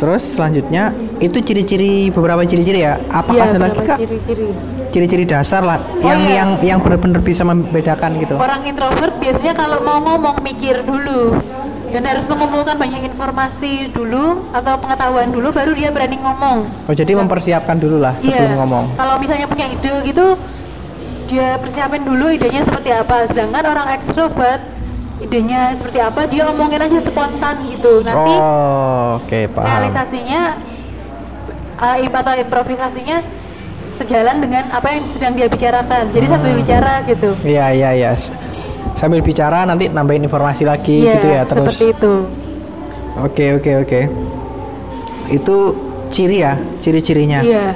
Terus 0.00 0.24
selanjutnya 0.32 0.82
itu 1.20 1.38
ciri-ciri 1.38 2.08
beberapa 2.08 2.40
ciri-ciri 2.42 2.80
ya. 2.80 2.96
Apakah 3.12 3.36
Iya, 3.36 3.52
ada 3.52 3.60
lagi 3.60 3.78
kak? 3.84 3.98
ciri-ciri 4.00 4.48
Ciri-ciri 4.90 5.24
dasar 5.24 5.60
lah 5.60 5.76
Oh, 5.94 6.00
yang 6.02 6.20
iya. 6.22 6.34
yang 6.34 6.50
yang 6.64 6.78
benar-benar 6.80 7.20
bisa 7.20 7.44
membedakan 7.44 8.16
gitu. 8.16 8.32
orang 8.34 8.64
introvert 8.64 9.12
biasanya 9.14 9.52
kalau 9.52 9.78
mau 9.80 10.00
ngomong 10.00 10.40
mikir 10.40 10.80
dulu 10.82 11.36
dan 11.90 12.02
harus 12.02 12.24
mengumpulkan 12.24 12.74
banyak 12.74 13.02
informasi 13.04 13.90
dulu 13.90 14.40
atau 14.50 14.78
pengetahuan 14.78 15.28
dulu 15.28 15.50
baru 15.50 15.74
dia 15.74 15.90
berani 15.90 16.16
ngomong 16.16 16.58
Oh 16.86 16.94
jadi 16.94 17.04
Sedang- 17.04 17.26
mempersiapkan 17.26 17.76
dulu 17.76 18.00
lah 18.00 18.16
Iya. 18.16 18.40
sebelum 18.40 18.56
ngomong. 18.58 18.84
Kalau 18.96 19.14
misalnya 19.16 19.46
punya 19.46 19.66
ide 19.68 19.92
gitu, 20.02 20.26
dia 21.30 21.54
persiapin 21.56 22.02
dulu 22.02 22.26
idenya 22.28 22.66
seperti 22.66 22.90
apa. 22.90 23.24
Sedangkan 23.24 23.62
orang 23.64 23.94
ekstrovert, 23.94 24.58
idenya 25.20 25.72
seperti 25.72 26.02
apa, 26.02 26.26
dia 26.26 26.44
omongin 26.44 26.82
aja 26.82 26.98
spontan 26.98 27.70
gitu. 27.70 28.02
Nanti 28.02 28.34
oh, 28.34 29.22
oke 29.22 29.40
paham. 29.54 29.64
realisasinya 29.64 30.42
uh, 31.78 31.96
im- 31.96 32.10
atau 32.12 32.34
improvisasinya 32.34 33.22
se- 33.70 33.86
sejalan 33.96 34.42
dengan 34.42 34.74
apa 34.74 34.90
yang 34.90 35.06
sedang 35.06 35.32
dia 35.32 35.46
bicarakan. 35.46 36.10
Jadi 36.10 36.26
sambil 36.26 36.50
Hmm. 36.52 36.60
bicara 36.60 36.94
gitu. 37.06 37.30
Iya 37.40 37.66
iya 37.70 37.90
iya. 37.94 38.10
Sambil 38.98 39.22
bicara 39.22 39.62
nanti 39.62 39.86
nambahin 39.86 40.26
informasi 40.26 40.66
lagi 40.66 41.00
Iya, 41.00 41.14
gitu 41.14 41.26
ya 41.30 41.42
terus. 41.46 41.62
seperti 41.72 41.84
itu. 41.94 42.12
Oke 43.22 43.54
oke 43.54 43.70
oke. 43.80 44.00
Itu 45.30 45.56
ciri 46.10 46.42
ya, 46.42 46.58
ciri-cirinya. 46.80 47.38
Iya. 47.40 47.66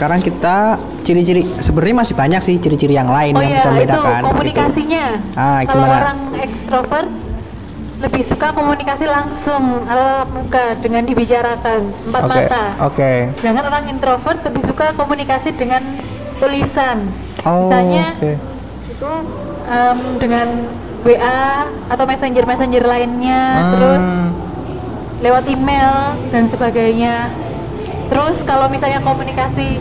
Sekarang 0.00 0.24
kita 0.24 0.56
ciri-ciri 1.04 1.44
sebenarnya 1.60 1.96
masih 2.00 2.16
banyak 2.16 2.40
sih 2.40 2.56
ciri-ciri 2.56 2.96
yang 2.96 3.12
lain 3.12 3.36
Oh 3.36 3.44
yang 3.44 3.52
iya, 3.52 3.60
bisa 3.60 3.68
itu 3.68 3.76
membedakan. 3.76 4.00
gitu. 4.16 4.28
komunikasinya. 4.32 5.06
Ah, 5.36 5.60
Kalau 5.60 5.84
gimana? 5.84 5.96
orang 6.00 6.18
ekstrovert 6.40 7.10
lebih 8.00 8.22
suka 8.24 8.48
komunikasi 8.56 9.04
langsung 9.04 9.84
atau 9.84 10.00
tatap 10.00 10.28
muka 10.32 10.64
dengan 10.80 11.04
dibicarakan 11.04 11.80
empat 12.08 12.22
Oke, 12.24 12.32
mata. 12.32 12.64
Oke. 12.80 13.12
Sedangkan 13.36 13.64
orang 13.68 13.84
introvert 13.92 14.40
lebih 14.40 14.62
suka 14.64 14.96
komunikasi 14.96 15.52
dengan 15.52 16.00
tulisan. 16.40 17.12
Oh, 17.44 17.68
Misalnya 17.68 18.16
oke. 18.16 18.32
itu 18.88 19.12
em, 19.68 19.98
dengan 20.16 20.48
WA 21.04 21.44
atau 21.92 22.04
messenger 22.08 22.48
messenger 22.48 22.88
lainnya, 22.88 23.44
Hmm, 23.52 23.70
terus 23.70 24.04
lewat 25.20 25.44
email 25.44 25.92
dan 26.32 26.48
sebagainya. 26.48 27.28
Terus 28.10 28.42
kalau 28.42 28.66
misalnya 28.66 28.98
komunikasi 29.00 29.78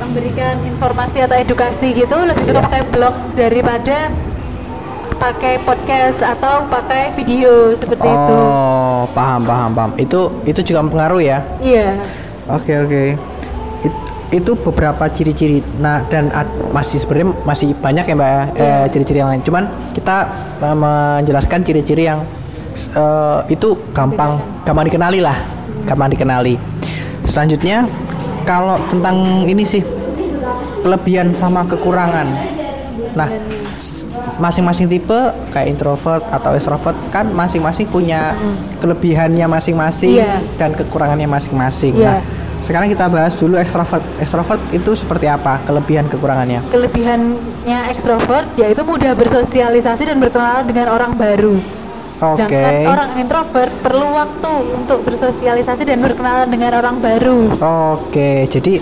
memberikan 0.00 0.64
informasi 0.64 1.20
atau 1.20 1.36
edukasi 1.36 1.92
gitu 1.92 2.16
lebih 2.16 2.40
suka 2.42 2.58
Iya. 2.58 2.66
pakai 2.66 2.82
blog 2.88 3.14
daripada 3.36 4.08
pakai 5.20 5.60
podcast 5.60 6.24
atau 6.24 6.64
pakai 6.66 7.12
video 7.12 7.76
seperti 7.76 8.08
itu. 8.08 8.36
Oh, 8.40 9.04
paham 9.12 9.44
paham 9.44 9.70
paham. 9.76 9.90
Itu 10.00 10.32
itu 10.48 10.64
juga 10.64 10.80
mempengaruhi 10.80 11.28
ya. 11.28 11.38
Iya. 11.60 12.00
Oke 12.48 12.72
oke. 12.72 13.02
It- 13.84 14.08
itu 14.30 14.54
beberapa 14.56 15.10
ciri-ciri. 15.10 15.60
Nah, 15.76 16.06
dan 16.08 16.30
ad- 16.32 16.48
masih 16.70 17.02
sebenarnya 17.02 17.34
masih 17.42 17.74
banyak 17.76 18.04
ya, 18.06 18.14
Mbak 18.14 18.30
Iya. 18.30 18.46
eh, 18.56 18.84
ciri-ciri 18.88 19.18
yang 19.20 19.28
lain. 19.28 19.42
Cuman 19.44 19.64
kita 19.92 20.16
eh, 20.60 20.76
menjelaskan 20.76 21.60
ciri-ciri 21.60 22.08
yang 22.08 22.24
eh, 22.96 23.38
itu 23.52 23.76
gampang 23.92 24.40
gampang 24.64 24.88
dikenali 24.88 25.20
lah, 25.20 25.36
gampang 25.84 26.08
dikenali. 26.08 26.56
Selanjutnya 27.30 27.86
kalau 28.44 28.82
tentang 28.90 29.46
ini 29.46 29.62
sih 29.62 29.82
kelebihan 30.82 31.32
sama 31.38 31.62
kekurangan. 31.70 32.26
Nah, 33.14 33.28
masing-masing 34.42 34.88
tipe 34.88 35.18
kayak 35.52 35.68
introvert 35.70 36.24
atau 36.32 36.56
extrovert 36.56 36.96
kan 37.14 37.28
masing-masing 37.30 37.86
punya 37.86 38.34
kelebihannya 38.80 39.46
masing-masing 39.46 40.18
Iya. 40.18 40.40
dan 40.58 40.74
kekurangannya 40.74 41.28
masing-masing. 41.28 41.94
Iya. 41.94 42.18
Nah, 42.18 42.20
sekarang 42.64 42.88
kita 42.90 43.06
bahas 43.06 43.36
dulu 43.36 43.54
extrovert. 43.60 44.02
Extrovert 44.18 44.60
itu 44.72 44.96
seperti 44.96 45.26
apa? 45.30 45.60
Kelebihan 45.68 46.08
kekurangannya. 46.08 46.64
Kelebihannya 46.72 47.78
ekstrovert 47.92 48.48
yaitu 48.56 48.82
mudah 48.82 49.12
bersosialisasi 49.14 50.08
dan 50.08 50.18
berkenalan 50.18 50.66
dengan 50.66 50.90
orang 50.90 51.14
baru. 51.14 51.60
Sedangkan 52.20 52.84
orang 52.84 53.10
introvert 53.16 53.72
perlu 53.80 54.12
waktu 54.12 54.52
untuk 54.76 55.00
bersosialisasi 55.02 55.88
dan 55.88 56.04
berkenalan 56.04 56.52
dengan 56.52 56.76
orang 56.76 57.00
baru. 57.00 57.40
Oke, 57.96 58.44
jadi 58.46 58.76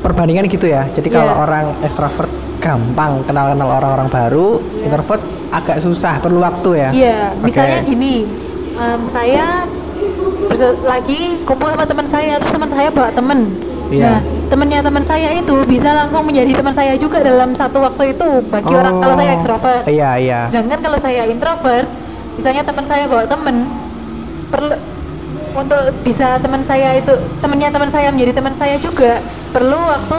perbandingan 0.00 0.48
gitu 0.48 0.66
ya. 0.66 0.88
Jadi 0.90 1.12
kalau 1.12 1.28
Iya. 1.28 1.42
orang 1.44 1.64
extrovert 1.84 2.32
gampang 2.60 3.24
kenal-kenal 3.24 3.68
orang-orang 3.68 4.08
baru, 4.08 4.48
introvert 4.80 5.20
agak 5.52 5.80
susah, 5.80 6.20
perlu 6.20 6.40
waktu 6.40 6.70
ya. 6.76 6.88
Iya, 6.92 7.20
Oke. 7.32 7.44
misalnya 7.44 7.78
gini, 7.84 8.24
em, 8.76 9.00
saya 9.04 9.64
lagi 10.82 11.40
kumpul 11.44 11.68
sama 11.70 11.84
teman 11.84 12.06
saya, 12.08 12.40
terus 12.40 12.52
teman 12.52 12.70
saya 12.72 12.88
bawa 12.88 13.10
temen. 13.12 13.40
Iya. 13.90 14.06
Nah, 14.06 14.18
temennya 14.48 14.80
teman 14.80 15.02
saya 15.02 15.34
itu 15.34 15.66
bisa 15.66 15.90
langsung 15.90 16.22
menjadi 16.22 16.52
teman 16.54 16.72
saya 16.72 16.94
juga 16.94 17.20
dalam 17.20 17.52
satu 17.52 17.82
waktu 17.82 18.14
itu 18.14 18.28
bagi 18.48 18.70
orang 18.70 19.02
kalau 19.02 19.14
saya 19.18 19.30
Oh, 19.30 19.36
ekstrovert. 19.36 19.82
Iya, 19.84 20.10
iya. 20.16 20.40
Sedangkan 20.46 20.78
kalau 20.78 20.98
saya 21.02 21.26
introvert, 21.26 21.90
misalnya 22.40 22.64
teman 22.64 22.84
saya 22.88 23.04
bawa 23.04 23.28
temen, 23.28 23.68
perlu 24.48 24.74
untuk 25.52 25.80
bisa 26.06 26.40
teman 26.40 26.62
saya 26.64 26.96
itu 26.96 27.12
temennya 27.44 27.68
teman 27.68 27.90
saya 27.92 28.08
menjadi 28.08 28.32
teman 28.40 28.54
saya 28.56 28.80
juga 28.80 29.20
perlu 29.52 29.76
waktu 29.76 30.18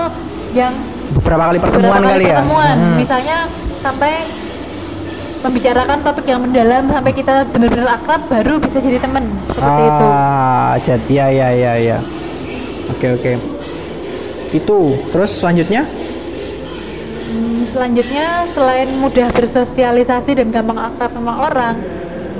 yang 0.53 0.75
Beberapa 1.11 1.51
kali 1.51 1.57
beberapa 1.59 1.75
pertemuan 1.81 2.01
kali 2.03 2.07
kali 2.07 2.23
ya. 2.23 2.29
pertemuan 2.37 2.75
Hmm. 2.77 2.95
misalnya 2.99 3.37
sampai 3.83 4.13
membicarakan 5.41 5.97
topik 6.05 6.25
yang 6.29 6.39
mendalam 6.45 6.85
sampai 6.87 7.11
kita 7.17 7.49
benar-benar 7.49 7.97
akrab 7.97 8.21
baru 8.29 8.61
bisa 8.61 8.77
jadi 8.77 9.01
teman 9.01 9.25
seperti 9.49 9.81
itu 9.89 10.05
ah, 10.05 10.73
jadi 10.85 11.11
ya 11.11 11.27
ya 11.33 11.49
ya 11.49 11.73
ya. 11.81 11.99
Oke 12.91 13.07
oke. 13.17 13.31
Itu 14.51 14.99
terus 15.15 15.31
selanjutnya? 15.39 15.87
Hmm, 17.31 17.63
selanjutnya 17.71 18.51
selain 18.51 18.89
mudah 18.99 19.31
bersosialisasi 19.31 20.35
dan 20.35 20.51
gampang 20.51 20.75
akrab 20.75 21.15
sama 21.15 21.33
orang 21.47 21.75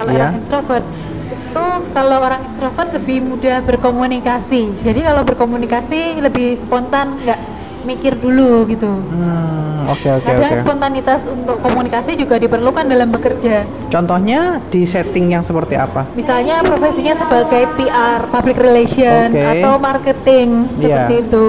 kalau 0.01 0.11
Iya. 0.11 0.19
orang 0.19 0.33
ekstrovert 0.35 0.85
itu 1.31 1.65
kalau 1.93 2.17
orang 2.19 2.41
ekstrovert 2.43 2.89
lebih 2.91 3.17
mudah 3.21 3.57
berkomunikasi 3.61 4.61
jadi 4.81 4.99
kalau 5.05 5.21
berkomunikasi 5.21 5.99
lebih 6.17 6.57
spontan 6.57 7.21
nggak 7.21 7.39
mikir 7.81 8.13
dulu 8.15 8.65
gitu 8.65 8.87
Hmm, 8.87 9.89
oke 9.89 10.05
oke 10.11 10.25
kadang 10.27 10.53
oke. 10.53 10.61
spontanitas 10.61 11.21
untuk 11.25 11.57
komunikasi 11.59 12.13
juga 12.13 12.37
diperlukan 12.37 12.85
dalam 12.85 13.09
bekerja 13.09 13.65
Contohnya 13.89 14.61
di 14.69 14.85
setting 14.85 15.29
yang 15.29 15.41
seperti 15.41 15.75
apa? 15.75 16.05
misalnya 16.13 16.61
profesinya 16.61 17.13
sebagai 17.15 17.65
PR, 17.75 18.25
public 18.27 18.57
relation 18.57 19.33
Oke. 19.33 19.45
atau 19.51 19.73
marketing 19.77 20.49
Iya. 20.77 21.09
seperti 21.09 21.13
itu. 21.21 21.45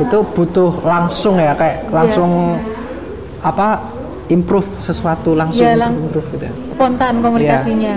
Itu 0.00 0.18
butuh 0.24 0.72
langsung 0.82 1.36
ya, 1.36 1.52
kayak 1.52 1.76
Iya. 1.82 1.90
langsung 1.92 2.30
apa? 3.40 3.68
Improve 4.32 4.64
sesuatu 4.80 5.36
langsung 5.36 5.60
Iya, 5.60 5.76
lang- 5.76 6.00
improve 6.00 6.28
gitu. 6.32 6.44
ya. 6.48 6.52
Spontan 6.64 7.20
komunikasinya. 7.20 7.96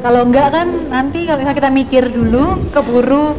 Kalau 0.00 0.20
enggak 0.24 0.48
kan 0.50 0.68
nanti 0.88 1.24
kalau 1.24 1.44
kita 1.44 1.68
mikir 1.68 2.08
dulu 2.08 2.64
keburu 2.72 3.36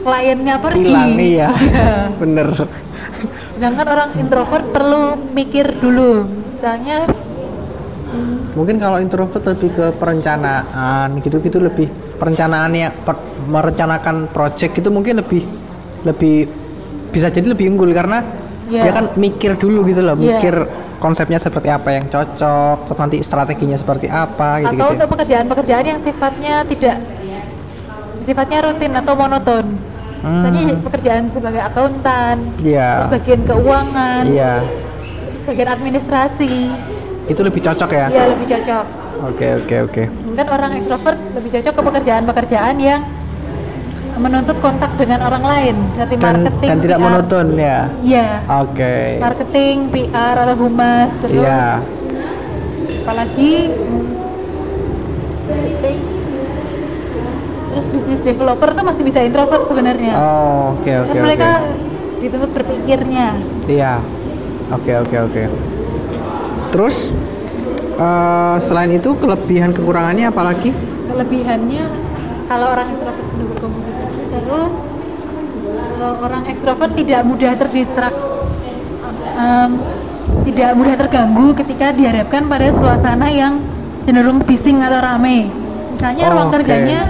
kliennya 0.00 0.56
pergi. 0.60 0.84
Hilang 0.86 1.16
iya. 1.32 1.48
Bener. 2.14 2.48
Sedangkan 3.52 3.86
orang 3.88 4.10
introvert 4.16 4.68
perlu 4.68 5.02
mikir 5.32 5.76
dulu. 5.76 6.28
Misalnya 6.52 7.08
Mungkin 8.50 8.82
kalau 8.82 8.98
introvert 8.98 9.46
lebih 9.46 9.70
ke 9.70 9.86
perencanaan 9.94 11.22
gitu-gitu 11.22 11.62
lebih 11.62 11.86
perencanaannya 12.18 13.06
per- 13.06 13.22
merencanakan 13.46 14.26
project 14.34 14.74
itu 14.74 14.90
mungkin 14.90 15.22
lebih 15.22 15.46
lebih 16.02 16.50
bisa 17.14 17.30
jadi 17.30 17.54
lebih 17.54 17.70
unggul 17.70 17.94
karena 17.94 18.26
Iya. 18.70 18.82
dia 18.86 18.92
kan 18.94 19.06
mikir 19.18 19.58
dulu 19.58 19.82
gitu 19.84 20.00
loh, 20.00 20.14
Iya. 20.14 20.38
mikir 20.38 20.54
konsepnya 21.02 21.42
seperti 21.42 21.66
apa 21.66 21.88
yang 21.90 22.06
cocok, 22.06 22.86
nanti 22.94 23.18
strateginya 23.26 23.74
seperti 23.74 24.06
apa 24.06 24.62
gitu 24.62 24.78
atau 24.78 24.86
gitu. 24.86 24.94
untuk 24.94 25.08
pekerjaan-pekerjaan 25.18 25.84
yang 25.84 26.00
sifatnya 26.00 26.54
tidak 26.64 26.96
sifatnya 28.22 28.58
rutin 28.62 28.92
atau 28.94 29.14
monoton. 29.18 29.66
Misalnya 30.20 30.76
Hmm. 30.76 30.84
pekerjaan 30.84 31.24
sebagai 31.32 31.64
akuntan, 31.64 32.52
Iya. 32.60 33.08
terus 33.08 33.12
bagian 33.16 33.40
keuangan, 33.48 34.24
Iya. 34.28 34.54
terus 35.32 35.42
bagian 35.48 35.68
administrasi, 35.72 36.54
Itu 37.26 37.40
lebih 37.40 37.64
cocok 37.64 37.90
ya? 37.90 38.06
ya 38.12 38.22
lebih 38.28 38.46
cocok. 38.46 38.86
Oke, 39.20 39.46
oke, 39.64 39.76
oke. 39.88 40.02
Mungkin 40.28 40.46
orang 40.48 40.70
ekstrovert 40.76 41.18
lebih 41.36 41.50
cocok 41.56 41.72
ke 41.72 41.82
pekerjaan-pekerjaan 41.88 42.76
yang 42.76 43.00
menuntut 44.20 44.56
kontak 44.60 44.92
dengan 45.00 45.24
orang 45.24 45.42
lain, 45.42 45.76
seperti 45.96 46.14
Dan, 46.14 46.22
marketing, 46.22 46.68
dan 46.68 46.78
tidak 46.84 46.98
PR. 46.98 47.04
monoton 47.04 47.46
ya. 47.56 47.78
Iya, 48.04 48.28
Oke. 48.60 48.96
marketing, 49.18 49.76
PR 49.88 50.34
atau 50.36 50.56
humas, 50.60 51.10
terus 51.18 51.40
Iya. 51.40 51.80
apalagi 53.00 53.52
terus 57.70 57.86
bisnis 57.88 58.20
developer 58.20 58.68
tuh 58.74 58.84
masih 58.84 59.02
bisa 59.06 59.22
introvert 59.22 59.64
sebenarnya. 59.66 60.14
Oh, 60.14 60.76
oke, 60.76 60.90
oke, 60.90 61.08
kan 61.08 61.14
oke. 61.14 61.24
mereka 61.24 61.50
dituntut 62.20 62.50
berpikirnya. 62.52 63.26
Iya. 63.64 63.94
Oke 64.70 64.92
oke 64.94 65.16
oke. 65.18 65.42
Terus 66.70 66.96
eh, 67.98 68.56
selain 68.70 68.92
itu 68.94 69.10
kelebihan 69.18 69.74
kekurangannya 69.74 70.30
apa 70.30 70.42
lagi? 70.46 70.70
Kelebihannya 71.10 71.84
kalau 72.46 72.66
orang 72.74 72.94
berkomunikasi 72.94 73.69
terus 74.50 74.74
kalau 75.94 76.10
orang 76.26 76.42
ekstrovert 76.50 76.92
tidak 76.98 77.22
mudah 77.22 77.52
terdistraksi 77.54 78.26
em, 79.38 79.70
tidak 80.50 80.70
mudah 80.74 80.94
terganggu 80.98 81.54
ketika 81.54 81.94
dihadapkan 81.94 82.50
pada 82.50 82.74
suasana 82.74 83.30
yang 83.30 83.62
cenderung 84.08 84.42
bising 84.42 84.82
atau 84.82 84.98
rame. 84.98 85.52
Misalnya 85.94 86.24
Oh, 86.26 86.34
ruang 86.34 86.48
oke. 86.50 86.54
kerjanya 86.58 87.00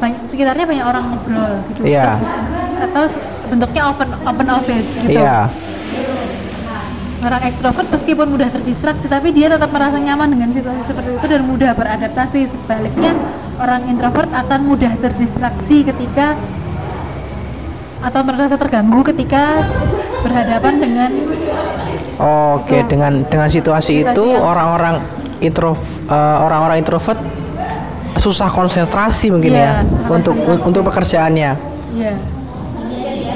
banyak, 0.00 0.20
sekitarnya 0.26 0.64
banyak 0.66 0.86
orang 0.86 1.04
ngobrol 1.12 1.52
gitu. 1.70 1.80
Iya. 1.84 2.18
Atau 2.90 3.04
bentuknya 3.52 3.82
open 3.92 4.08
open 4.24 4.48
office 4.50 4.90
gitu. 4.98 5.20
Iya. 5.20 5.52
Orang 7.24 7.40
ekstrovert 7.40 7.88
meskipun 7.88 8.36
mudah 8.36 8.52
terdistraksi 8.52 9.08
tapi 9.08 9.32
dia 9.32 9.48
tetap 9.48 9.72
merasa 9.72 9.96
nyaman 9.96 10.36
dengan 10.36 10.52
situasi 10.52 10.84
seperti 10.84 11.16
itu 11.16 11.26
dan 11.28 11.42
mudah 11.48 11.72
beradaptasi. 11.72 12.52
Sebaliknya 12.52 13.16
orang 13.60 13.88
introvert 13.88 14.28
akan 14.32 14.60
mudah 14.68 14.92
terdistraksi 15.00 15.88
ketika 15.88 16.36
atau 18.04 18.20
merasa 18.20 18.54
terganggu 18.54 19.00
ketika 19.02 19.64
berhadapan 20.20 20.74
dengan 20.76 21.10
Oke, 22.14 22.78
Itu. 22.78 22.94
dengan 22.94 23.26
dengan 23.26 23.48
situasi 23.48 24.00
Situasi 24.00 24.14
itu 24.14 24.24
orang-orang 24.30 25.02
intro 25.40 25.74
eh, 26.06 26.36
orang-orang 26.38 26.78
introvert 26.78 27.18
susah 28.16 28.46
konsentrasi 28.46 29.26
mungkin 29.28 29.50
Iya, 29.50 29.82
ya 29.82 30.06
untuk 30.06 30.38
konsentrasi. 30.38 30.62
untuk 30.62 30.82
pekerjaannya. 30.86 31.50
ya 31.94 32.14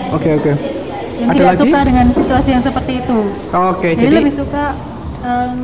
Oke 0.09 0.29
oke. 0.35 0.53
yang 1.19 1.29
Ada 1.29 1.35
tidak 1.35 1.51
lagi? 1.51 1.63
suka 1.67 1.79
dengan 1.83 2.07
situasi 2.15 2.49
yang 2.49 2.63
seperti 2.63 2.93
itu. 3.03 3.19
Oke, 3.51 3.89
jadi, 3.93 4.03
jadi, 4.07 4.17
lebih 4.23 4.35
suka 4.39 4.65
em, 5.21 5.57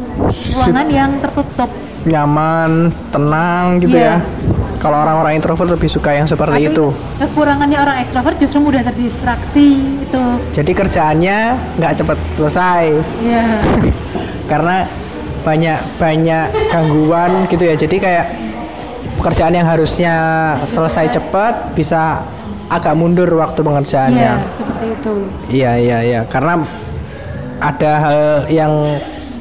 ruangan 0.50 0.86
yang 0.90 1.10
tertutup. 1.22 1.70
nyaman, 2.04 2.70
tenang 3.08 3.64
gitu 3.80 3.96
Iya. 3.96 4.18
ya. 4.20 4.53
Kalau 4.84 5.00
orang-orang 5.00 5.40
introvert 5.40 5.72
lebih 5.72 5.88
suka 5.88 6.12
yang 6.12 6.28
seperti 6.28 6.60
Tapi 6.60 6.76
itu. 6.76 6.92
Kekurangannya 7.16 7.78
orang 7.80 7.96
ekstrovert 8.04 8.36
justru 8.36 8.60
mudah 8.60 8.84
terdistraksi 8.84 9.80
itu. 10.04 10.24
Jadi 10.52 10.72
kerjaannya 10.76 11.38
nggak 11.80 11.92
cepet 12.04 12.18
selesai. 12.36 12.84
Ya. 13.24 13.64
karena 14.52 14.84
banyak 15.44 15.78
banyak 16.00 16.46
gangguan 16.72 17.48
gitu 17.52 17.64
ya 17.68 17.76
jadi 17.76 17.96
kayak 18.00 18.26
pekerjaan 19.20 19.54
yang 19.56 19.68
harusnya 19.68 20.14
selesai 20.72 21.16
cepat 21.16 21.76
bisa 21.76 22.24
agak 22.72 22.96
mundur 22.96 23.28
waktu 23.36 23.60
Iya, 23.60 23.66
pengerjaannya 23.68 24.32
seperti 24.56 24.86
itu. 24.96 25.12
iya 25.52 25.72
iya 25.76 25.98
iya 26.00 26.20
karena 26.28 26.64
ada 27.60 27.92
hal 28.00 28.20
yang 28.48 28.72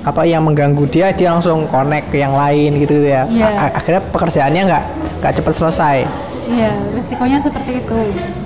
apa 0.04 0.28
yang 0.28 0.44
mengganggu 0.44 0.84
dia 0.92 1.16
dia 1.16 1.32
langsung 1.32 1.64
connect 1.68 2.12
ke 2.12 2.20
yang 2.20 2.36
lain 2.36 2.76
gitu 2.78 3.04
ya. 3.04 3.24
A- 3.56 3.74
akhirnya 3.80 4.04
pekerjaannya 4.12 4.62
nggak 4.68 4.84
nggak 5.24 5.34
cepat 5.40 5.54
selesai 5.56 5.98
Iya, 6.44 6.76
resikonya 6.92 7.40
seperti 7.40 7.80
itu. 7.80 8.00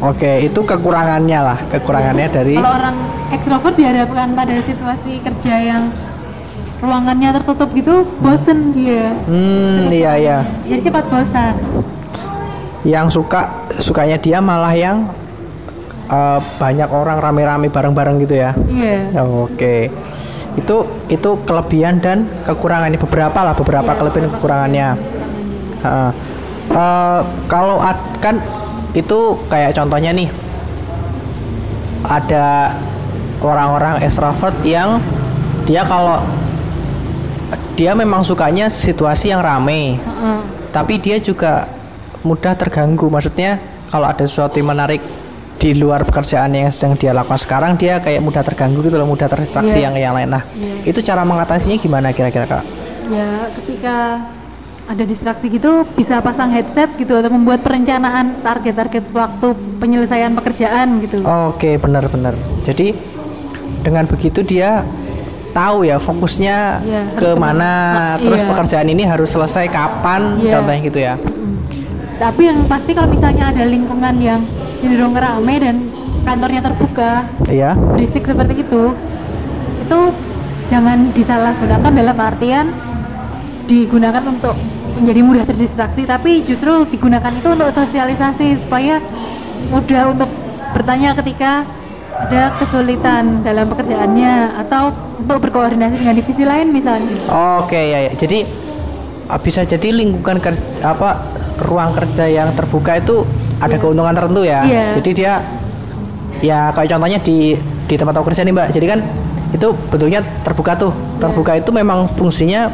Oke, 0.05 0.45
itu 0.45 0.59
kekurangannya 0.61 1.39
lah, 1.41 1.57
kekurangannya 1.73 2.29
dari 2.29 2.53
Kalau 2.53 2.77
orang 2.77 2.95
ekstrovert 3.33 3.73
dihadapkan 3.73 4.37
pada 4.37 4.55
situasi 4.61 5.17
kerja 5.25 5.55
yang 5.57 5.83
ruangannya 6.77 7.33
tertutup 7.41 7.73
gitu, 7.73 8.05
bosen 8.21 8.69
dia. 8.77 9.17
Hmm, 9.25 9.89
iya 9.89 10.13
iya. 10.13 10.37
Jadi 10.69 10.93
cepat 10.93 11.09
bosan. 11.09 11.57
Yang 12.85 13.17
suka 13.17 13.65
sukanya 13.81 14.21
dia 14.21 14.37
malah 14.37 14.77
yang 14.77 15.09
eh, 16.05 16.39
banyak 16.61 16.89
orang 16.93 17.17
rame-rame 17.17 17.73
bareng-bareng 17.73 18.21
gitu 18.21 18.35
ya. 18.37 18.53
Iya. 18.69 19.25
Oke. 19.25 19.89
Itu 20.57 20.89
itu 21.07 21.29
kelebihan 21.45 22.01
dan 22.01 22.25
kekurangannya 22.43 22.97
beberapa 22.97 23.39
lah, 23.39 23.53
beberapa 23.53 23.87
Iya, 23.87 23.97
kelebihan 24.01 24.27
kekurangannya. 24.33 24.87
Heeh. 25.85 26.11
Eh, 26.67 27.21
kalau 27.47 27.79
ad- 27.79 28.17
kan 28.19 28.43
itu 28.91 29.37
kayak 29.47 29.71
contohnya 29.71 30.11
nih 30.11 30.27
ada 32.03 32.75
orang-orang 33.39 34.01
extrovert 34.01 34.55
yang 34.63 34.99
dia 35.63 35.83
kalau 35.83 36.23
dia 37.77 37.93
memang 37.93 38.25
sukanya 38.25 38.73
situasi 38.73 39.29
yang 39.29 39.43
rame 39.43 39.95
Heeh. 39.95 40.39
tapi 40.73 40.97
dia 40.97 41.21
juga 41.21 41.69
mudah 42.25 42.57
terganggu 42.57 43.07
maksudnya 43.07 43.61
kalau 43.87 44.09
ada 44.09 44.25
sesuatu 44.25 44.57
yang 44.57 44.73
menarik 44.73 44.99
di 45.57 45.73
luar 45.73 46.01
pekerjaan 46.01 46.53
yang 46.53 46.69
sedang 46.69 46.93
dia 46.93 47.11
lakukan 47.11 47.37
sekarang 47.37 47.75
dia 47.75 47.97
kayak 47.97 48.21
mudah 48.21 48.41
terganggu 48.41 48.79
gitu 48.79 48.93
loh 48.93 49.05
mudah 49.05 49.25
terdistraksi 49.25 49.73
Iya. 49.73 49.89
yang 49.89 49.93
yang 49.95 50.13
lain 50.13 50.29
nah 50.29 50.43
Iya. 50.47 50.85
itu 50.85 50.99
cara 51.01 51.21
mengatasinya 51.21 51.75
gimana 51.75 52.09
kira-kira 52.11 52.45
kak 52.45 52.63
Ya, 53.07 53.47
ketika 53.55 54.19
ada 54.83 55.03
distraksi 55.03 55.47
gitu 55.47 55.87
bisa 55.95 56.19
pasang 56.19 56.51
headset 56.51 56.91
gitu 56.95 57.15
atau 57.15 57.27
membuat 57.27 57.63
perencanaan 57.63 58.39
target-target 58.41 59.03
waktu 59.11 59.47
penyelesaian 59.79 60.31
pekerjaan 60.31 60.99
gitu. 60.99 61.23
Oke, 61.23 61.75
benar-benar. 61.75 62.35
Jadi 62.63 62.95
dengan 63.79 64.07
begitu 64.07 64.43
dia 64.43 64.83
tahu 65.51 65.83
ya 65.83 65.97
fokusnya 65.97 66.83
Iya, 66.83 67.01
ke 67.15 67.31
mana, 67.31 67.31
ke 67.31 67.35
mana. 67.39 67.71
terus 68.19 68.39
Iya. 68.39 68.49
pekerjaan 68.51 68.87
ini 68.87 69.03
harus 69.03 69.29
selesai 69.31 69.65
kapan, 69.67 70.21
Iya. 70.37 70.51
contohnya 70.59 70.81
gitu 70.83 70.99
ya. 70.99 71.13
Mm. 71.15 71.55
Tapi 72.19 72.41
yang 72.43 72.59
pasti 72.67 72.91
kalau 72.91 73.07
misalnya 73.07 73.55
ada 73.55 73.63
lingkungan 73.63 74.15
yang 74.19 74.43
cenderung 74.81 75.15
rame 75.17 75.55
dan 75.61 75.75
kantornya 76.27 76.61
terbuka, 76.61 77.25
Iya. 77.47 77.73
berisik 77.95 78.27
seperti 78.27 78.61
itu, 78.61 78.83
itu 79.83 79.99
jangan 80.67 81.15
disalahgunakan 81.15 81.91
dalam 81.95 82.17
artian 82.19 82.65
digunakan 83.67 84.23
untuk 84.27 84.55
menjadi 84.99 85.21
mudah 85.23 85.45
terdistraksi, 85.47 86.03
tapi 86.03 86.43
justru 86.43 86.83
digunakan 86.89 87.31
itu 87.31 87.47
untuk 87.47 87.69
sosialisasi 87.71 88.65
supaya 88.65 88.99
mudah 89.69 90.15
untuk 90.15 90.29
bertanya 90.73 91.15
ketika 91.15 91.63
ada 92.17 92.57
kesulitan 92.57 93.45
dalam 93.45 93.69
pekerjaannya 93.69 94.57
atau 94.65 94.89
untuk 95.21 95.37
berkoordinasi 95.47 96.01
dengan 96.01 96.15
divisi 96.17 96.43
lain 96.43 96.73
misalnya. 96.73 97.13
Oke 97.61 97.77
ya, 97.77 98.09
ya. 98.09 98.11
Jadi 98.17 98.41
uh, 99.29 99.39
bisa 99.39 99.61
jadi 99.63 99.93
lingkungan 99.93 100.41
kerja 100.41 100.61
apa 100.81 101.21
ruang 101.61 101.93
kerja 101.93 102.25
yang 102.25 102.57
terbuka 102.57 102.97
itu 102.97 103.21
ada 103.57 103.73
Iya. 103.73 103.81
keuntungan 103.81 104.13
tertentu 104.13 104.41
ya. 104.43 104.59
Iya. 104.63 104.85
Jadi 105.01 105.11
dia 105.13 105.33
ya 106.39 106.59
kayak 106.71 106.89
contohnya 106.93 107.19
di 107.19 107.57
di 107.87 107.95
tempat 107.95 108.13
aku 108.15 108.25
kerja 108.29 108.43
nih 108.43 108.53
mbak. 108.53 108.67
Jadi 108.71 108.85
kan 108.85 108.99
itu 109.49 109.67
bentuknya 109.89 110.21
terbuka 110.43 110.75
tuh. 110.75 110.91
Terbuka 111.17 111.55
itu 111.55 111.69
memang 111.71 112.11
fungsinya 112.13 112.69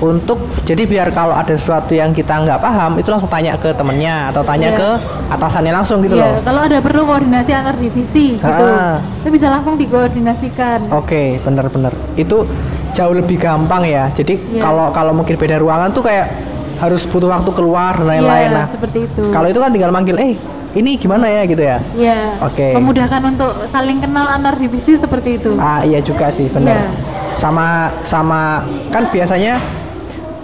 untuk 0.00 0.40
jadi 0.64 0.88
biar 0.88 1.12
kalau 1.12 1.36
ada 1.36 1.52
sesuatu 1.52 1.92
yang 1.92 2.10
kita 2.10 2.32
nggak 2.32 2.56
paham 2.58 2.96
itu 2.96 3.12
langsung 3.12 3.28
tanya 3.28 3.52
ke 3.60 3.68
temennya 3.76 4.32
atau 4.32 4.40
tanya 4.40 4.72
Iya. 4.72 4.78
ke 4.80 4.88
atasannya 5.30 5.72
langsung 5.76 6.00
gitu 6.00 6.16
Iya, 6.16 6.24
loh. 6.24 6.40
kalau 6.40 6.60
ada 6.64 6.78
perlu 6.80 7.04
koordinasi 7.04 7.52
antar 7.52 7.76
divisi 7.76 8.40
gitu, 8.40 8.64
Ah. 8.66 9.04
itu 9.20 9.28
bisa 9.28 9.52
langsung 9.52 9.76
dikoordinasikan. 9.76 10.88
Oke, 10.90 11.36
bener-bener. 11.38 11.92
Itu 12.16 12.48
jauh 12.90 13.12
lebih 13.12 13.36
gampang 13.38 13.84
ya. 13.84 14.08
Jadi 14.10 14.40
Iya. 14.56 14.64
kalau 14.64 14.88
kalau 14.90 15.12
mungkin 15.12 15.36
beda 15.36 15.60
ruangan 15.60 15.92
tuh 15.92 16.00
kayak 16.00 16.32
harus 16.80 17.04
butuh 17.04 17.28
waktu 17.28 17.50
keluar 17.52 17.92
dan 17.94 18.08
lain-lain. 18.08 18.48
Iya, 18.50 18.56
Nah, 18.56 18.66
seperti 18.72 18.98
itu. 19.04 19.22
kalau 19.30 19.46
itu 19.46 19.60
kan 19.60 19.70
tinggal 19.70 19.92
manggil, 19.92 20.16
eh 20.16 20.34
ini 20.72 20.96
gimana 20.96 21.28
ya 21.28 21.42
gitu 21.44 21.60
ya. 21.60 21.78
Iya. 21.92 22.40
Oke. 22.40 22.72
Memudahkan 22.72 23.20
untuk 23.26 23.52
saling 23.68 24.00
kenal 24.00 24.26
antar 24.26 24.56
divisi 24.56 24.96
seperti 24.96 25.36
itu. 25.36 25.60
Ah 25.60 25.84
iya 25.84 26.00
juga 26.00 26.32
sih, 26.32 26.48
bener. 26.48 26.72
Iya. 26.72 26.88
Sama 27.36 27.92
sama 28.08 28.64
kan 28.88 29.12
biasanya 29.12 29.60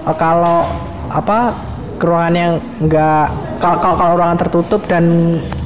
eh, 0.05 0.17
kalau 0.21 0.69
apa 1.09 1.57
ke 1.97 2.05
ruangan 2.05 2.35
yang 2.37 2.53
enggak 2.77 3.33
kalau 3.57 3.81
kalau 3.81 3.97
kalau 3.97 4.13
ruangan 4.21 4.37
tertutup 4.37 4.85
dan 4.85 5.05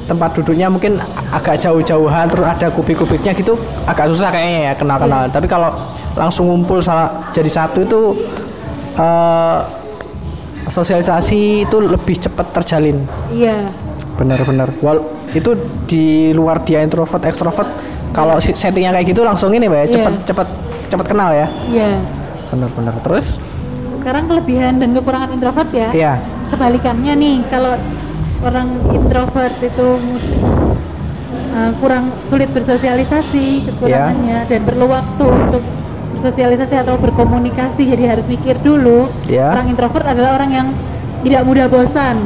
tempat 0.07 0.31
duduknya 0.31 0.71
mungkin 0.71 1.03
agak 1.27 1.59
jauh-jauhan 1.59 2.31
terus 2.31 2.47
ada 2.47 2.71
kubik-kubiknya 2.71 3.35
gitu 3.35 3.59
agak 3.83 4.07
susah 4.15 4.31
kayaknya 4.31 4.71
ya 4.71 4.73
kenal-kenal. 4.79 5.27
Iya. 5.27 5.33
Tapi 5.35 5.47
kalau 5.51 5.75
langsung 6.15 6.47
ngumpul 6.47 6.79
salah 6.79 7.27
jadi 7.35 7.51
satu 7.51 7.83
itu 7.83 7.99
eh 8.95 9.80
sosialisasi 10.69 11.65
itu 11.65 11.77
lebih 11.81 12.21
cepat 12.21 12.53
terjalin. 12.53 13.07
Iya. 13.33 13.71
Bener-bener. 14.19 14.69
Wal 14.83 15.01
itu 15.33 15.55
di 15.87 16.29
luar 16.35 16.61
dia 16.67 16.83
introvert 16.83 17.23
ekstrovert 17.23 17.69
kalau 18.11 18.37
settingnya 18.37 18.91
kayak 18.91 19.07
gitu 19.15 19.23
langsung 19.23 19.55
ini 19.55 19.71
mbak 19.71 19.79
ya 19.79 19.85
Iya. 19.87 19.93
cepet 19.95 20.13
cepet 20.27 20.47
cepet 20.91 21.05
kenal 21.07 21.29
ya. 21.31 21.47
Iya. 21.71 21.91
Bener-bener. 22.51 22.93
Terus? 23.01 23.25
Sekarang 24.01 24.25
kelebihan 24.27 24.81
dan 24.81 24.89
kekurangan 24.97 25.29
introvert 25.31 25.69
ya. 25.71 25.89
Iya. 25.95 26.13
Kebalikannya 26.51 27.13
nih, 27.15 27.35
kalau 27.47 27.79
orang 28.43 28.67
introvert 28.91 29.55
itu 29.63 29.89
uh, 31.55 31.71
kurang 31.79 32.11
sulit 32.27 32.49
bersosialisasi 32.51 33.71
kekurangannya 33.71 34.49
dan 34.49 34.61
perlu 34.65 34.89
waktu 34.89 35.25
untuk 35.25 35.63
bersosialisasi 36.21 36.77
atau 36.77 37.01
berkomunikasi 37.01 37.89
jadi 37.89 38.13
harus 38.13 38.29
mikir 38.29 38.61
dulu. 38.61 39.09
Iya. 39.25 39.57
Orang 39.57 39.73
introvert 39.73 40.05
adalah 40.05 40.37
orang 40.37 40.51
yang 40.53 40.67
tidak 41.25 41.41
mudah 41.49 41.65
bosan. 41.65 42.21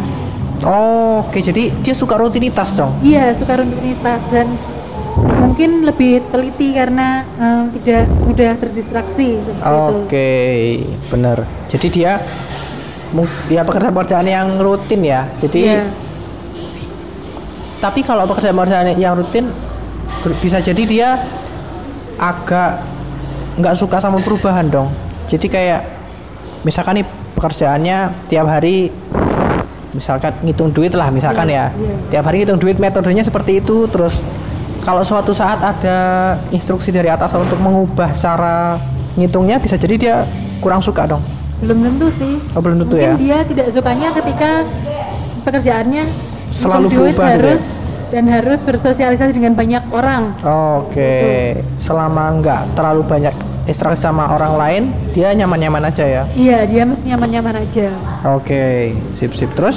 Oke, 1.23 1.39
jadi 1.39 1.71
dia 1.79 1.95
suka 1.95 2.19
rutinitas 2.19 2.75
dong. 2.75 2.99
Iya, 2.99 3.31
suka 3.39 3.63
rutinitas 3.63 4.27
dan 4.27 4.59
mungkin 5.15 5.87
lebih 5.87 6.27
teliti 6.27 6.75
karena 6.75 7.23
um, 7.39 7.71
tidak 7.79 8.11
mudah 8.27 8.51
terdistraksi 8.59 9.39
seperti 9.39 9.63
itu. 9.63 9.95
Oke, 10.03 10.31
bener. 11.07 11.37
Jadi 11.71 11.87
dia 11.87 12.19
dia 13.47 13.63
pekerjaan-pekerjaan 13.63 14.27
yang 14.27 14.59
rutin 14.59 15.07
ya. 15.07 15.31
Jadi 15.39 15.71
Iya. 15.71 15.87
tapi 17.79 18.03
kalau 18.03 18.27
pekerjaan-pekerjaan 18.27 18.99
yang 18.99 19.15
rutin 19.15 19.55
bisa 20.43 20.59
jadi 20.59 20.83
dia 20.83 21.09
agak 22.19 22.94
nggak 23.55 23.75
suka 23.75 23.97
sama 23.99 24.19
perubahan 24.19 24.67
dong. 24.67 24.91
Jadi 25.27 25.47
kayak 25.47 25.81
misalkan 26.61 27.01
nih 27.01 27.07
pekerjaannya 27.35 27.97
tiap 28.27 28.47
hari 28.47 28.89
misalkan 29.95 30.35
ngitung 30.43 30.75
duit 30.75 30.91
lah 30.91 31.07
misalkan 31.07 31.47
Iya, 31.47 31.71
ya. 31.71 31.79
iya. 31.79 31.95
Tiap 32.11 32.23
hari 32.27 32.43
ngitung 32.43 32.59
duit 32.59 32.77
metodenya 32.77 33.23
seperti 33.23 33.63
itu 33.63 33.87
terus 33.87 34.19
kalau 34.83 35.01
suatu 35.01 35.31
saat 35.31 35.63
ada 35.63 35.97
instruksi 36.51 36.91
dari 36.91 37.07
atas 37.09 37.31
untuk 37.33 37.57
mengubah 37.57 38.11
cara 38.19 38.77
ngitungnya 39.15 39.57
bisa 39.57 39.79
jadi 39.79 39.95
dia 39.95 40.15
kurang 40.59 40.83
suka 40.83 41.07
dong. 41.07 41.23
Belum 41.63 41.79
tentu 41.81 42.11
sih. 42.19 42.37
Oh, 42.53 42.59
belum 42.59 42.83
tentu 42.83 42.99
Mungkin 42.99 43.15
ya. 43.15 43.17
dia 43.17 43.37
tidak 43.47 43.67
sukanya 43.71 44.11
ketika 44.11 44.67
pekerjaannya 45.47 46.03
Selalu 46.51 46.87
duit 46.91 47.15
berubah 47.15 47.35
gitu 47.35 47.47
ya? 47.47 47.57
Dan 48.15 48.31
harus 48.31 48.63
bersosialisasi 48.63 49.35
dengan 49.35 49.59
banyak 49.59 49.91
orang. 49.91 50.39
Oke, 50.39 51.59
selama 51.83 52.39
nggak 52.39 52.61
terlalu 52.79 53.03
banyak 53.03 53.35
interaksi 53.67 53.99
sama 54.07 54.31
orang 54.31 54.55
lain, 54.55 54.83
dia 55.11 55.35
nyaman-nyaman 55.35 55.91
aja 55.91 56.05
ya. 56.07 56.23
Iya, 56.31 56.63
dia 56.63 56.87
mesti 56.87 57.11
nyaman-nyaman 57.11 57.67
aja. 57.67 57.91
Oke, 58.23 58.95
sip-sip. 59.19 59.51
Terus 59.59 59.75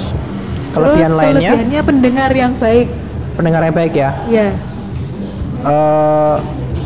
kelebihan 0.71 1.11
Terus 1.11 1.19
lainnya, 1.19 1.51
kelebihannya 1.51 1.81
pendengar 1.83 2.31
yang 2.31 2.55
baik. 2.55 2.87
pendengar 3.35 3.61
yang 3.67 3.75
baik 3.75 3.93
ya. 3.95 4.09
Iya. 4.31 4.47
Eh 5.67 6.35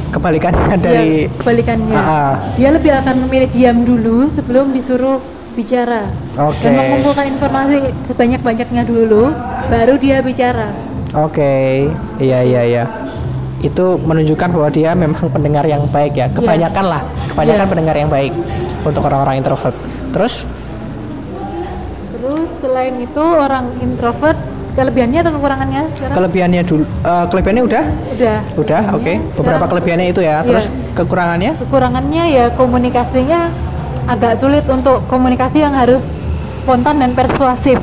kebalikannya 0.09 0.75
dari 0.81 1.29
Iya, 1.29 1.37
kebalikannya. 1.37 1.97
Ah, 1.97 2.09
ah. 2.09 2.33
Dia 2.57 2.69
lebih 2.73 2.97
akan 2.97 3.29
memilih 3.29 3.49
diam 3.53 3.85
dulu 3.85 4.33
sebelum 4.33 4.73
disuruh 4.73 5.21
bicara. 5.53 6.09
Oke. 6.33 6.65
Dan 6.65 6.77
mengumpulkan 6.81 7.29
informasi 7.29 7.93
sebanyak-banyaknya 8.09 8.89
dulu, 8.89 9.33
baru 9.69 10.01
dia 10.01 10.21
bicara. 10.25 10.92
Oke, 11.13 11.87
iya 12.17 12.41
iya 12.41 12.61
iya. 12.65 12.83
Itu 13.61 14.01
menunjukkan 14.01 14.49
bahwa 14.49 14.69
dia 14.73 14.91
memang 14.97 15.29
pendengar 15.29 15.61
yang 15.63 15.85
baik 15.87 16.17
ya. 16.17 16.27
Kebanyakan 16.33 16.85
lah, 16.89 17.01
kebanyakan 17.31 17.65
Iya. 17.65 17.71
pendengar 17.71 17.95
yang 17.95 18.09
baik 18.09 18.33
untuk 18.81 19.05
orang-orang 19.05 19.39
introvert. 19.39 19.77
Terus 20.11 20.43
Terus 22.13 22.49
selain 22.63 22.95
itu 22.97 23.19
orang 23.19 23.77
introvert 23.77 24.39
kelebihannya 24.73 25.19
atau 25.21 25.31
kekurangannya 25.37 25.81
sekarang? 25.93 26.15
kelebihannya 26.17 26.61
dulu, 26.65 26.83
eh, 26.87 27.25
kelebihannya 27.29 27.63
udah, 27.67 27.83
Udah. 28.17 28.37
udah, 28.57 28.83
oke. 28.95 29.03
sekarang 29.05 29.35
Beberapa 29.37 29.65
kelebihannya 29.69 30.07
itu 30.09 30.21
ya. 30.23 30.41
Iya. 30.41 30.47
Terus 30.49 30.65
kekurangannya? 30.97 31.51
kekurangannya 31.61 32.23
ya 32.31 32.45
komunikasinya 32.57 33.39
agak 34.09 34.41
sulit 34.41 34.65
untuk 34.65 35.05
komunikasi 35.07 35.61
yang 35.61 35.75
harus 35.77 36.03
spontan 36.57 36.99
dan 36.99 37.13
persuasif. 37.13 37.77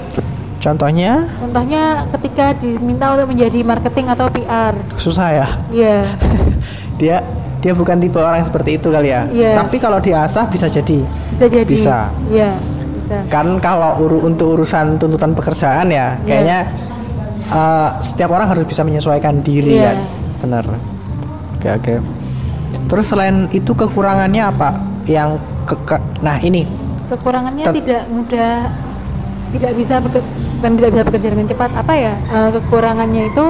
Contohnya 0.61 1.25
Contohnya 1.41 1.83
ketika 2.13 2.53
diminta 2.55 3.17
untuk 3.17 3.33
menjadi 3.33 3.65
marketing 3.65 4.07
atau 4.09 4.29
PR. 4.29 4.77
susah 4.95 5.29
ya. 5.33 5.49
Iya. 5.73 5.99
Dia 7.01 7.17
dia 7.61 7.73
bukan 7.73 7.97
tipe 7.97 8.17
orang 8.17 8.45
seperti 8.45 8.77
itu 8.77 8.89
kali 8.89 9.09
ya. 9.09 9.25
Iya. 9.27 9.57
Tapi 9.59 9.77
kalau 9.77 10.01
diasah 10.01 10.49
bisa 10.49 10.65
jadi. 10.65 11.01
Bisa 11.29 11.45
jadi. 11.45 11.69
Bisa. 11.71 12.09
Iya, 12.29 12.57
bisa. 12.97 13.17
Kan 13.29 13.57
kalau 13.59 14.01
uru 14.01 14.21
untuk 14.23 14.53
urusan 14.55 14.97
tuntutan 14.97 15.33
pekerjaan 15.33 15.89
ya, 15.89 16.17
Iya. 16.17 16.25
kayaknya 16.25 16.59
eh, 17.43 17.89
setiap 18.03 18.31
orang 18.31 18.49
harus 18.49 18.65
bisa 18.65 18.81
menyesuaikan 18.81 19.41
diri 19.41 19.77
Iya. 19.77 19.85
kan. 19.87 19.97
Benar. 20.41 20.65
Oke 21.57 21.69
oke. 21.71 21.95
Terus 22.87 23.07
selain 23.07 23.49
itu 23.51 23.73
kekurangannya 23.73 24.41
apa? 24.43 24.69
Yang 25.05 25.31
ke, 25.65 25.75
ke- 25.85 26.05
nah 26.21 26.37
ini 26.37 26.65
Kekurangannya 27.09 27.65
tidak 27.75 28.09
mudah 28.09 28.71
tidak 29.55 29.73
bisa 29.77 29.95
bukan 30.03 30.73
tidak 30.79 30.91
bisa 30.95 31.03
bekerja 31.07 31.29
dengan 31.33 31.47
cepat. 31.51 31.71
Apa 31.75 31.93
ya? 31.95 32.15
Eh, 32.31 32.51
kekurangannya 32.59 33.31
itu 33.31 33.45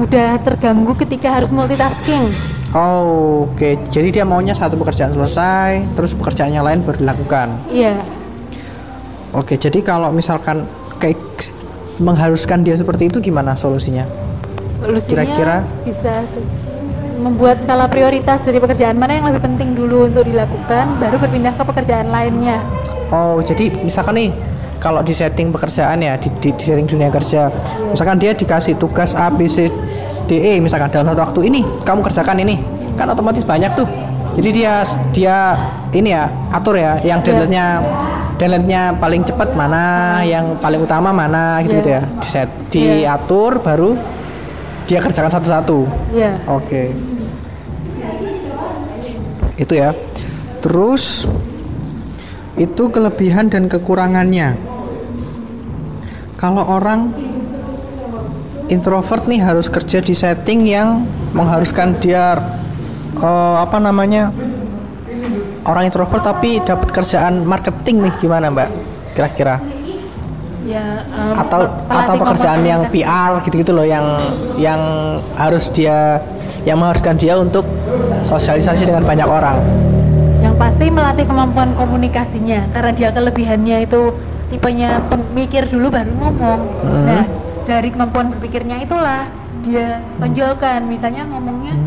mudah 0.00 0.40
terganggu 0.40 0.92
ketika 0.96 1.28
harus 1.28 1.52
multitasking. 1.52 2.32
Oh, 2.72 3.44
oke. 3.52 3.76
Jadi 3.92 4.08
dia 4.16 4.24
maunya 4.24 4.56
satu 4.56 4.80
pekerjaan 4.80 5.12
selesai, 5.12 5.84
terus 5.92 6.16
pekerjaan 6.16 6.56
yang 6.56 6.64
lain 6.64 6.80
baru 6.80 7.04
dilakukan. 7.04 7.68
Iya. 7.68 8.00
Oke, 9.36 9.60
jadi 9.60 9.84
kalau 9.84 10.08
misalkan 10.12 10.64
kayak 10.96 11.20
mengharuskan 12.00 12.64
dia 12.64 12.76
seperti 12.76 13.12
itu 13.12 13.20
gimana 13.20 13.52
solusinya? 13.52 14.08
Solusinya 14.80 15.24
Kira-kira? 15.24 15.56
bisa 15.84 16.24
membuat 17.20 17.62
skala 17.62 17.86
prioritas 17.86 18.42
dari 18.42 18.58
pekerjaan 18.58 18.98
mana 18.98 19.20
yang 19.20 19.26
lebih 19.30 19.44
penting 19.44 19.76
dulu 19.76 20.08
untuk 20.08 20.24
dilakukan, 20.26 20.98
baru 20.98 21.16
berpindah 21.20 21.54
ke 21.54 21.62
pekerjaan 21.62 22.08
lainnya. 22.08 22.64
Oh, 23.12 23.38
jadi 23.44 23.68
misalkan 23.84 24.16
nih 24.16 24.30
kalau 24.82 24.98
di 25.06 25.14
setting 25.14 25.54
pekerjaan 25.54 26.02
ya 26.02 26.18
di, 26.18 26.26
di, 26.42 26.50
di 26.58 26.64
setting 26.66 26.90
dunia 26.90 27.06
kerja, 27.14 27.46
misalkan 27.94 28.18
dia 28.18 28.34
dikasih 28.34 28.74
tugas 28.82 29.14
A, 29.14 29.30
B, 29.30 29.46
C, 29.46 29.70
D, 30.26 30.30
E, 30.42 30.58
misalkan 30.58 30.90
dalam 30.90 31.06
satu 31.14 31.22
waktu 31.22 31.40
ini 31.46 31.60
kamu 31.86 32.02
kerjakan 32.02 32.42
ini, 32.42 32.58
kan 32.98 33.06
otomatis 33.06 33.46
banyak 33.46 33.70
tuh. 33.78 33.86
Jadi 34.34 34.48
dia 34.50 34.82
dia 35.14 35.36
ini 35.94 36.10
ya 36.10 36.26
atur 36.50 36.74
ya, 36.74 36.98
yang 37.06 37.22
Iya. 37.22 37.26
deadline-nya 37.30 37.66
deadline-nya 38.42 38.82
paling 38.98 39.22
cepat 39.22 39.54
mana, 39.54 40.18
yang 40.26 40.58
paling 40.58 40.82
utama 40.82 41.14
mana 41.14 41.62
gitu, 41.62 41.86
Iya. 41.86 42.02
ya. 42.02 42.02
Di 42.18 42.26
set, 42.26 42.48
Iya. 42.74 43.14
diatur 43.14 43.62
baru 43.62 43.94
dia 44.90 44.98
kerjakan 44.98 45.30
satu-satu. 45.30 45.78
Iya. 46.10 46.42
Oke. 46.50 46.90
Itu 49.60 49.78
ya. 49.78 49.94
Terus 50.58 51.28
itu 52.58 52.82
kelebihan 52.90 53.46
dan 53.52 53.68
kekurangannya. 53.70 54.71
Kalau 56.42 56.66
orang 56.66 57.14
introvert 58.66 59.30
nih 59.30 59.38
harus 59.38 59.70
kerja 59.70 60.02
di 60.02 60.10
setting 60.10 60.66
yang 60.66 61.06
mengharuskan 61.38 62.02
dia 62.02 62.34
eh, 63.14 63.56
apa 63.62 63.78
namanya? 63.78 64.34
Orang 65.62 65.86
introvert 65.86 66.26
tapi 66.26 66.58
dapat 66.66 66.90
kerjaan 66.90 67.46
marketing 67.46 68.10
nih 68.10 68.14
gimana, 68.18 68.50
Mbak? 68.50 68.68
Kira-kira 69.14 69.62
Ya, 70.62 71.02
em, 71.10 71.34
atau 71.42 71.66
atau 71.90 72.14
pekerjaan 72.22 72.62
yang 72.62 72.86
komunikasi. 72.86 73.02
PR 73.02 73.30
gitu-gitu 73.42 73.72
loh 73.74 73.82
yang 73.82 74.06
yang 74.54 74.82
harus 75.34 75.66
dia 75.74 76.22
yang 76.62 76.78
mengharuskan 76.78 77.18
dia 77.18 77.34
untuk 77.34 77.66
sosialisasi 78.22 78.86
dengan 78.86 79.02
banyak 79.02 79.26
orang. 79.26 79.58
Yang 80.38 80.54
pasti 80.58 80.86
melatih 80.90 81.26
kemampuan 81.26 81.74
komunikasinya 81.74 82.70
karena 82.70 82.90
dia 82.94 83.10
kelebihannya 83.10 83.90
itu 83.90 84.14
tipenya 84.52 85.00
pemikir 85.08 85.64
dulu 85.64 85.88
baru 85.88 86.12
ngomong. 86.12 86.60
Hmm. 86.84 87.04
Nah, 87.08 87.24
dari 87.64 87.88
kemampuan 87.88 88.28
berpikirnya 88.36 88.84
itulah 88.84 89.26
dia 89.64 90.02
tonjolkan 90.18 90.90
misalnya 90.90 91.24
ngomongnya 91.30 91.78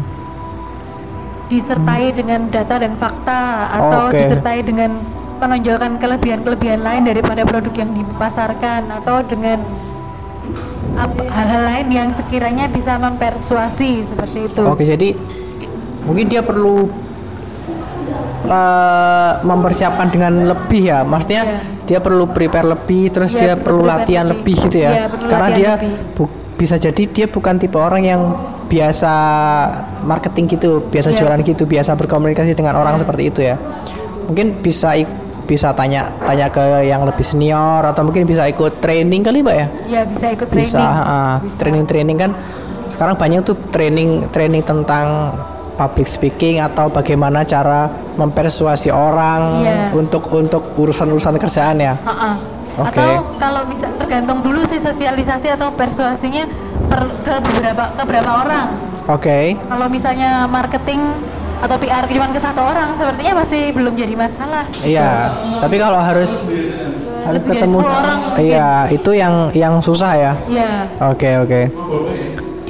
disertai 1.51 2.09
dengan 2.15 2.49
data 2.49 2.81
dan 2.81 2.97
fakta 2.97 3.69
atau 3.69 4.09
Oke. 4.09 4.17
disertai 4.17 4.65
dengan 4.65 4.97
menonjolkan 5.37 5.99
kelebihan-kelebihan 5.99 6.81
lain 6.81 7.05
daripada 7.05 7.43
produk 7.45 7.75
yang 7.75 7.91
dipasarkan 7.93 8.87
atau 8.89 9.21
dengan 9.27 9.61
hal-hal 11.27 11.63
lain 11.67 11.87
yang 11.91 12.09
sekiranya 12.15 12.71
bisa 12.71 12.95
mempersuasi 12.95 14.07
seperti 14.07 14.47
itu. 14.47 14.63
Oke, 14.63 14.87
jadi 14.87 15.11
mungkin 16.07 16.31
dia 16.31 16.39
perlu 16.39 16.87
eh, 18.47 19.31
mempersiapkan 19.41 20.07
dengan 20.09 20.33
lebih 20.47 20.81
ya. 20.85 21.01
Maksudnya 21.01 21.41
Iya. 21.43 21.59
dia 21.85 21.99
perlu 21.99 22.25
prepare 22.27 22.67
lebih, 22.67 23.09
terus 23.09 23.31
Iya, 23.31 23.39
dia 23.41 23.53
perlu 23.55 23.81
latihan 23.81 24.25
lebih. 24.25 24.53
lebih, 24.53 24.65
gitu 24.69 24.77
ya. 24.79 24.91
Iya, 24.91 25.05
perlu 25.07 25.27
Karena 25.27 25.49
dia 25.51 25.71
bu- 26.13 26.33
bisa 26.55 26.75
jadi 26.75 27.03
dia 27.05 27.27
bukan 27.27 27.57
tipe 27.57 27.75
orang 27.75 28.01
yang 28.01 28.21
biasa 28.65 29.13
marketing 30.01 30.45
gitu, 30.49 30.81
biasa 30.85 31.09
Iya. 31.09 31.17
jualan 31.19 31.39
gitu, 31.41 31.63
biasa 31.63 31.91
berkomunikasi 31.93 32.53
dengan 32.53 32.75
orang 32.75 32.97
Iya. 32.97 33.01
seperti 33.03 33.23
itu 33.25 33.39
ya. 33.43 33.55
Mungkin 34.25 34.47
bisa 34.59 34.95
ik- 34.95 35.11
bisa 35.45 35.69
tanya 35.71 36.09
tanya 36.25 36.49
ke 36.49 36.57
yang 36.81 37.05
lebih 37.05 37.21
senior 37.21 37.85
atau 37.85 38.01
mungkin 38.01 38.25
bisa 38.25 38.49
ikut 38.49 38.81
training 38.81 39.21
kali, 39.21 39.45
Mbak 39.45 39.55
ya? 39.55 39.67
Ya 39.85 40.01
bisa 40.01 40.33
ikut 40.33 40.49
training. 40.49 40.73
bisa 40.73 40.81
ah, 40.81 41.35
Bisa. 41.37 41.57
training-training 41.61 42.17
kan 42.17 42.31
sekarang 42.89 43.13
banyak 43.13 43.43
tuh 43.43 43.53
training 43.69 44.25
training 44.31 44.63
tentang 44.63 45.37
public 45.75 46.07
speaking 46.07 46.59
atau 46.59 46.87
bagaimana 46.87 47.43
cara 47.43 47.87
mempersuasi 48.15 48.89
orang 48.89 49.61
Iya. 49.61 49.91
untuk 49.91 50.27
untuk 50.31 50.63
urusan-urusan 50.75 51.35
kerjaan 51.35 51.77
ya. 51.77 51.93
Ha-ha. 52.01 52.31
Oke. 52.75 52.99
Atau 52.99 53.39
kalau 53.39 53.63
bisa 53.71 53.87
tergantung 53.95 54.43
dulu 54.43 54.67
sih 54.67 54.79
sosialisasi 54.79 55.47
atau 55.47 55.71
persuasinya 55.71 56.43
per, 56.91 57.07
ke 57.23 57.39
beberapa 57.39 57.95
ke 57.95 58.03
berapa 58.03 58.31
orang. 58.43 58.67
Oke. 59.07 59.55
Kalau 59.55 59.87
misalnya 59.87 60.43
marketing 60.43 60.99
atau 61.55 61.79
PR 61.79 62.03
cuma 62.11 62.27
ke 62.29 62.39
satu 62.39 62.59
orang, 62.59 62.99
sepertinya 62.99 63.39
masih 63.39 63.71
belum 63.71 63.95
jadi 63.95 64.11
masalah. 64.11 64.67
Iya, 64.83 65.31
tapi 65.63 65.79
kalau 65.79 66.03
harus 66.03 66.31
Ke 66.43 67.31
harus 67.31 67.41
lebih 67.41 67.51
ketemu 67.57 67.77
10 67.79 67.99
orang 68.03 68.17
mungkin. 68.21 68.43
Iya, 68.43 68.69
itu 68.91 69.11
yang 69.15 69.35
yang 69.55 69.73
susah 69.79 70.11
ya. 70.13 70.33
Iya. 70.51 70.71
Oke, 71.09 71.29
oke. 71.39 71.61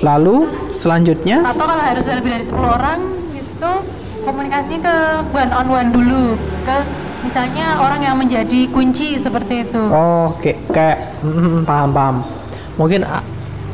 Lalu 0.06 0.36
selanjutnya 0.80 1.42
Atau 1.44 1.66
kalau 1.66 1.84
harus 1.84 2.06
lebih 2.08 2.32
dari 2.36 2.46
10 2.46 2.56
orang 2.60 3.00
itu 3.36 3.72
komunikasinya 4.26 4.80
ke 4.82 4.96
one 5.32 5.52
on 5.54 5.68
one 5.70 5.90
dulu 5.94 6.36
ke 6.66 6.78
misalnya 7.26 7.82
orang 7.82 8.02
yang 8.06 8.16
menjadi 8.18 8.70
kunci 8.70 9.18
seperti 9.18 9.66
itu. 9.66 9.82
Oh, 9.90 10.30
kayak 10.42 10.60
kayak 10.70 11.00
mm, 11.26 11.66
paham 11.66 11.90
paham. 11.90 12.16
Mungkin 12.78 13.02
ah, 13.02 13.26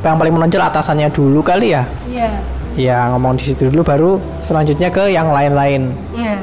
yang 0.04 0.16
paling 0.16 0.34
menonjol 0.34 0.64
atasannya 0.64 1.12
dulu 1.12 1.44
kali 1.44 1.76
ya. 1.76 1.84
Iya. 2.08 2.32
Ya 2.80 2.98
ngomong 3.12 3.36
di 3.36 3.52
situ 3.52 3.68
dulu 3.68 3.84
baru 3.84 4.12
selanjutnya 4.48 4.88
ke 4.88 5.12
yang 5.12 5.36
lain-lain. 5.36 5.92
Iya. 6.16 6.40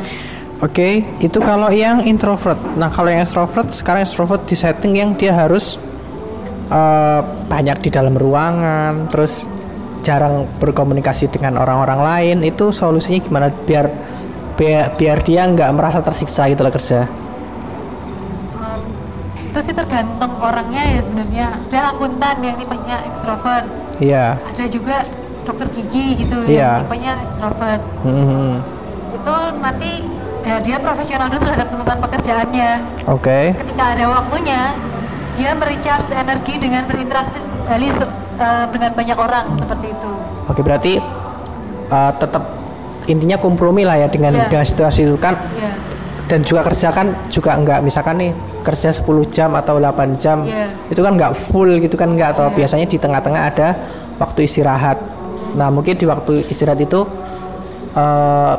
Oke, 0.59 1.07
itu 1.23 1.39
kalau 1.39 1.71
yang 1.71 2.03
introvert. 2.03 2.59
Nah 2.75 2.91
kalau 2.91 3.09
yang 3.09 3.23
extrovert 3.23 3.71
sekarang 3.71 4.03
extrovert 4.03 4.43
di 4.51 4.59
setting 4.59 4.99
yang 4.99 5.15
dia 5.15 5.33
harus 5.33 5.79
eh, 6.69 7.21
banyak 7.49 7.79
di 7.87 7.91
dalam 7.95 8.19
ruangan, 8.19 9.07
terus 9.09 9.47
jarang 10.09 10.49
berkomunikasi 10.57 11.29
dengan 11.29 11.61
orang-orang 11.61 12.01
lain. 12.01 12.39
Itu 12.41 12.73
solusinya 12.73 13.21
gimana 13.21 13.47
biar 13.69 13.93
biar, 14.57 14.97
biar 14.97 15.19
dia 15.23 15.45
nggak 15.45 15.71
merasa 15.77 16.01
tersiksa 16.01 16.49
gitu 16.49 16.65
loh 16.65 16.73
kerja. 16.73 17.05
Um, 18.57 18.81
itu 19.39 19.59
sih 19.61 19.75
tergantung 19.77 20.33
orangnya 20.41 20.83
ya 20.97 21.01
sebenarnya 21.05 21.47
ada 21.69 21.81
akuntan 21.93 22.37
yang 22.41 22.57
tipenya 22.57 22.97
ekstrovert 23.07 23.65
Iya. 23.99 24.35
ada 24.35 24.65
juga 24.67 25.07
dokter 25.47 25.69
gigi 25.73 26.25
gitu 26.25 26.39
Iya. 26.45 26.83
yang 26.83 26.85
tipenya 26.85 27.13
ekstrovert 27.29 27.83
Mhm. 28.03 28.51
itu 29.15 29.35
nanti 29.63 29.91
ya 30.43 30.57
dia 30.61 30.77
profesional 30.79 31.27
dulu 31.31 31.41
terhadap 31.45 31.67
tuntutan 31.71 31.99
pekerjaannya 32.03 32.71
Oke. 33.07 33.41
ketika 33.57 33.85
ada 33.95 34.05
waktunya 34.11 34.75
dia 35.35 35.55
merecharge 35.55 36.11
energi 36.13 36.55
dengan 36.59 36.83
berinteraksi 36.91 37.39
kembali 37.39 37.89
eh, 38.39 38.65
dengan 38.71 38.91
banyak 38.93 39.19
orang 39.19 39.45
seperti 39.57 39.87
itu 39.91 40.11
Oke 40.47 40.61
berarti 40.63 40.93
eh, 41.89 42.13
tetap 42.17 42.43
intinya 43.05 43.37
kompromi 43.37 43.83
lah 43.83 43.97
ya 43.97 44.09
dengan 44.09 44.33
Iya. 44.33 44.49
dengan 44.49 44.65
situasi 44.65 45.05
itu 45.05 45.17
kan 45.17 45.35
ya 45.55 45.73
dan 46.29 46.45
juga 46.45 46.61
kerja 46.61 46.93
kan 46.93 47.17
juga 47.33 47.57
enggak 47.57 47.81
misalkan 47.81 48.21
nih 48.21 48.31
kerja 48.61 48.93
10 48.93 49.01
jam 49.33 49.57
atau 49.57 49.81
8 49.81 50.13
jam 50.15 50.45
Iya. 50.45 50.69
itu 50.87 51.01
kan 51.01 51.17
enggak 51.17 51.33
full 51.49 51.81
gitu 51.81 51.97
kan 51.97 52.13
enggak 52.13 52.37
atau 52.37 52.49
Iya. 52.49 52.55
biasanya 52.55 52.87
di 52.87 52.97
tengah-tengah 52.97 53.43
ada 53.47 53.69
waktu 54.19 54.45
istirahat 54.45 55.01
nah 55.57 55.73
mungkin 55.73 55.97
di 55.97 56.05
waktu 56.05 56.45
istirahat 56.49 56.77
itu 56.79 57.09
eh, 57.95 58.55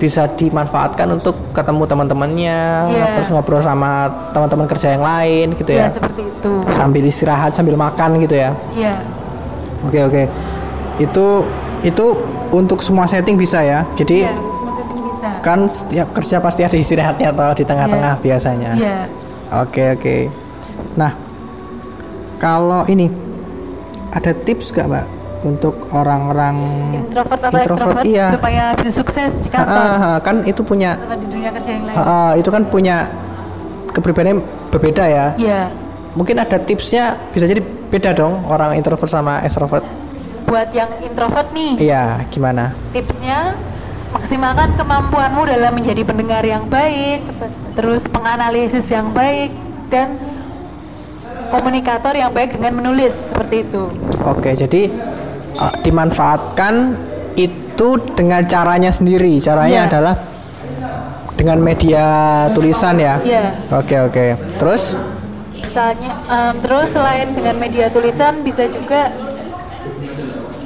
bisa 0.00 0.24
dimanfaatkan 0.32 1.12
untuk 1.12 1.36
ketemu 1.52 1.84
teman-temannya 1.84 2.58
Iya. 2.88 3.04
terus 3.20 3.28
ngobrol 3.28 3.60
sama 3.60 4.08
teman-teman 4.32 4.64
kerja 4.64 4.96
yang 4.96 5.04
lain 5.04 5.52
gitu 5.54 5.70
ya 5.70 5.86
ya 5.86 5.92
seperti 5.92 6.24
itu 6.24 6.52
sambil 6.72 7.04
istirahat 7.04 7.52
sambil 7.52 7.76
makan 7.76 8.16
gitu 8.18 8.32
ya 8.34 8.56
ya 8.72 8.96
oke 9.86 9.98
oke. 10.10 10.22
Itu 11.00 11.26
itu 11.80 12.06
untuk 12.52 12.84
semua 12.84 13.08
setting 13.08 13.40
bisa 13.40 13.64
ya? 13.64 13.86
Jadi 13.96 14.26
ya 14.26 14.34
semua 14.36 14.72
setting 14.76 15.00
bisa. 15.06 15.28
kan 15.40 15.58
setiap 15.70 16.08
kerja 16.12 16.36
pasti 16.42 16.60
ada 16.66 16.76
istirahatnya 16.76 17.32
atau 17.32 17.56
di 17.56 17.64
tengah-tengah 17.64 18.20
biasanya. 18.20 18.70
Iya. 18.76 18.98
Oke 19.50 19.96
oke. 19.96 20.16
Nah, 20.94 21.12
kalau 22.38 22.86
ini 22.86 23.10
ada 24.10 24.34
tips 24.46 24.74
gak 24.74 24.90
mbak 24.90 25.06
untuk 25.40 25.88
orang-orang 25.94 26.56
introvert 27.00 27.40
atau 27.40 27.56
Introvert, 27.56 27.64
extrovert 27.64 28.04
iya. 28.04 28.26
supaya 28.28 28.64
bisa 28.76 28.92
sukses 28.92 29.32
di 29.40 29.48
kantor? 29.48 29.72
Ah, 29.72 29.96
ah, 29.96 30.16
kan 30.20 30.44
itu 30.44 30.60
punya 30.60 31.00
atau 31.00 31.16
di 31.16 31.26
dunia 31.32 31.50
kerja 31.54 31.70
yang 31.72 31.84
lain? 31.88 31.96
Ah, 31.96 32.04
ah, 32.04 32.30
itu 32.36 32.48
kan 32.52 32.62
punya 32.68 33.08
kepribadian 33.96 34.44
berbeda 34.68 35.04
ya. 35.08 35.26
Iya, 35.40 35.72
mungkin 36.14 36.36
ada 36.38 36.60
tipsnya 36.60 37.16
bisa 37.32 37.48
jadi 37.48 37.64
beda 37.90 38.10
dong 38.12 38.46
orang 38.46 38.74
introvert 38.74 39.06
sama 39.06 39.42
extrovert. 39.42 39.82
Buat 40.46 40.70
yang 40.70 40.90
introvert 41.00 41.50
nih 41.50 41.78
iya 41.80 42.26
gimana? 42.26 42.74
tipsnya 42.90 43.54
maksimalkan 44.10 44.74
kemampuanmu 44.74 45.46
dalam 45.46 45.70
menjadi 45.72 46.02
pendengar 46.02 46.42
yang 46.42 46.66
baik 46.66 47.22
te- 47.38 47.50
terus 47.74 48.06
penganalisis 48.06 48.86
yang 48.86 49.10
baik 49.10 49.54
dan 49.86 50.18
komunikator 51.48 52.14
yang 52.14 52.30
baik 52.30 52.50
dengan 52.52 52.74
menulis 52.76 53.14
seperti 53.14 53.62
itu. 53.62 53.90
Oke 54.22 54.54
jadi 54.54 54.90
ah, 55.54 55.74
dimanfaatkan 55.78 56.94
itu 57.34 57.88
dengan 58.12 58.42
caranya 58.44 58.90
sendiri. 58.90 59.38
Caranya 59.38 59.86
Iya. 59.86 59.88
adalah 59.88 60.14
dengan 61.34 61.58
media 61.58 62.04
tulisan 62.52 62.98
ya? 62.98 63.22
Iya. 63.22 63.44
oke 63.72 63.96
oke. 64.04 64.24
Terus 64.58 64.82
misalnya 65.60 66.10
em, 66.26 66.54
terus 66.60 66.88
selain 66.90 67.32
dengan 67.32 67.56
media 67.56 67.86
tulisan 67.88 68.40
bisa 68.42 68.66
juga 68.66 69.12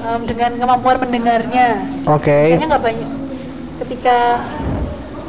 em, 0.02 0.20
dengan 0.24 0.56
kemampuan 0.56 0.96
mendengarnya. 1.00 1.68
Oke. 2.06 2.54
Misalnya 2.54 2.68
nggak 2.76 2.84
banyak 2.84 3.10
ketika 3.84 4.18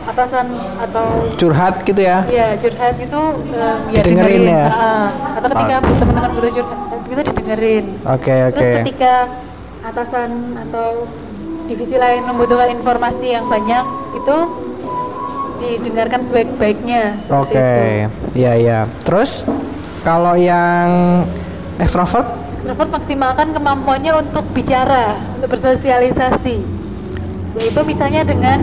atasan 0.05 0.47
atau 0.77 1.33
curhat 1.41 1.81
gitu 1.83 1.97
ya? 1.97 2.21
Ya 2.29 2.53
curhat 2.55 2.95
itu 2.97 3.21
em, 3.51 3.79
ya 3.89 4.01
dengerin. 4.05 4.41
ya? 4.45 4.65
Ah, 4.69 5.07
atau 5.37 5.47
ketika 5.49 5.75
Ah. 5.75 5.81
teman-teman 5.81 6.31
butuh 6.37 6.51
curhat 6.53 6.79
kita 7.05 7.21
didengerin. 7.25 7.85
Oke 8.05 8.33
oke. 8.49 8.53
terus 8.57 8.69
ketika 8.81 9.13
atasan 9.85 10.57
atau 10.57 11.05
divisi 11.65 11.97
lain 11.97 12.25
membutuhkan 12.25 12.69
informasi 12.69 13.33
yang 13.33 13.49
banyak 13.49 13.85
itu 14.13 14.37
didengarkan 15.59 16.21
sebaik-baiknya 16.21 17.19
Oke, 17.27 17.55
itu. 17.55 17.81
iya 18.37 18.53
iya. 18.55 18.79
Terus 19.03 19.43
kalau 20.03 20.35
yang 20.35 21.23
ekstrovert, 21.79 22.27
Extrovert 22.55 22.97
maksimalkan 22.97 23.53
kemampuannya 23.53 24.25
untuk 24.25 24.41
bicara, 24.49 25.21
untuk 25.37 25.53
bersosialisasi. 25.53 26.65
Yaitu 27.55 27.79
misalnya 27.85 28.25
dengan 28.25 28.57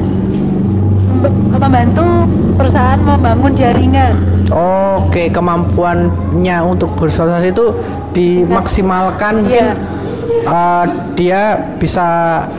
memb- 1.23 1.55
membantu 1.55 2.27
perusahaan 2.59 2.99
membangun 2.99 3.55
jaringan. 3.55 4.15
oke 4.53 5.33
kemampuannya 5.33 6.57
untuk 6.61 6.93
bersosialisasi 6.99 7.49
itu 7.55 7.67
dimaksimalkan. 8.13 9.47
Iya. 9.49 9.73
Eh, 10.43 10.85
dia 11.15 11.41
bisa 11.79 12.07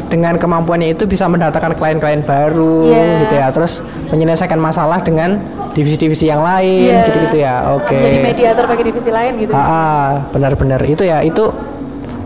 dengan 0.08 0.36
kemampuannya 0.36 0.96
itu 0.96 1.04
bisa 1.04 1.28
mendatangkan 1.28 1.76
klien-klien 1.76 2.24
baru, 2.24 2.88
Iya. 2.88 3.06
gitu 3.28 3.34
ya. 3.36 3.48
Terus 3.52 3.74
menyelesaikan 4.10 4.58
masalah 4.58 5.00
dengan 5.02 5.40
divisi-divisi 5.74 6.30
yang 6.30 6.42
lain, 6.42 6.90
Iya. 6.90 7.02
gitu-gitu 7.10 7.38
ya. 7.40 7.56
Oke. 7.76 7.98
Menjadi 7.98 8.20
mediator 8.24 8.66
bagi 8.68 8.84
divisi 8.86 9.10
lain 9.10 9.34
gitu. 9.42 9.54
Ah, 9.54 10.24
benar-benar 10.32 10.82
itu 10.86 11.04
ya 11.04 11.22
itu 11.22 11.52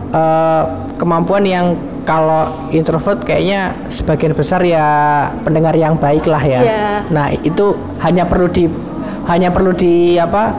eh, 0.08 0.64
kemampuan 0.96 1.44
yang 1.44 1.76
kalau 2.08 2.72
introvert 2.72 3.20
kayaknya 3.28 3.76
sebagian 3.92 4.32
besar 4.32 4.64
ya 4.64 4.88
pendengar 5.44 5.76
yang 5.76 6.00
baik 6.00 6.24
lah 6.24 6.40
ya. 6.40 6.60
Iya. 6.64 6.86
Nah 7.12 7.28
itu 7.36 7.76
hanya 8.00 8.24
perlu 8.24 8.48
di 8.48 8.72
hanya 9.28 9.52
perlu 9.52 9.76
di 9.76 10.16
apa 10.16 10.56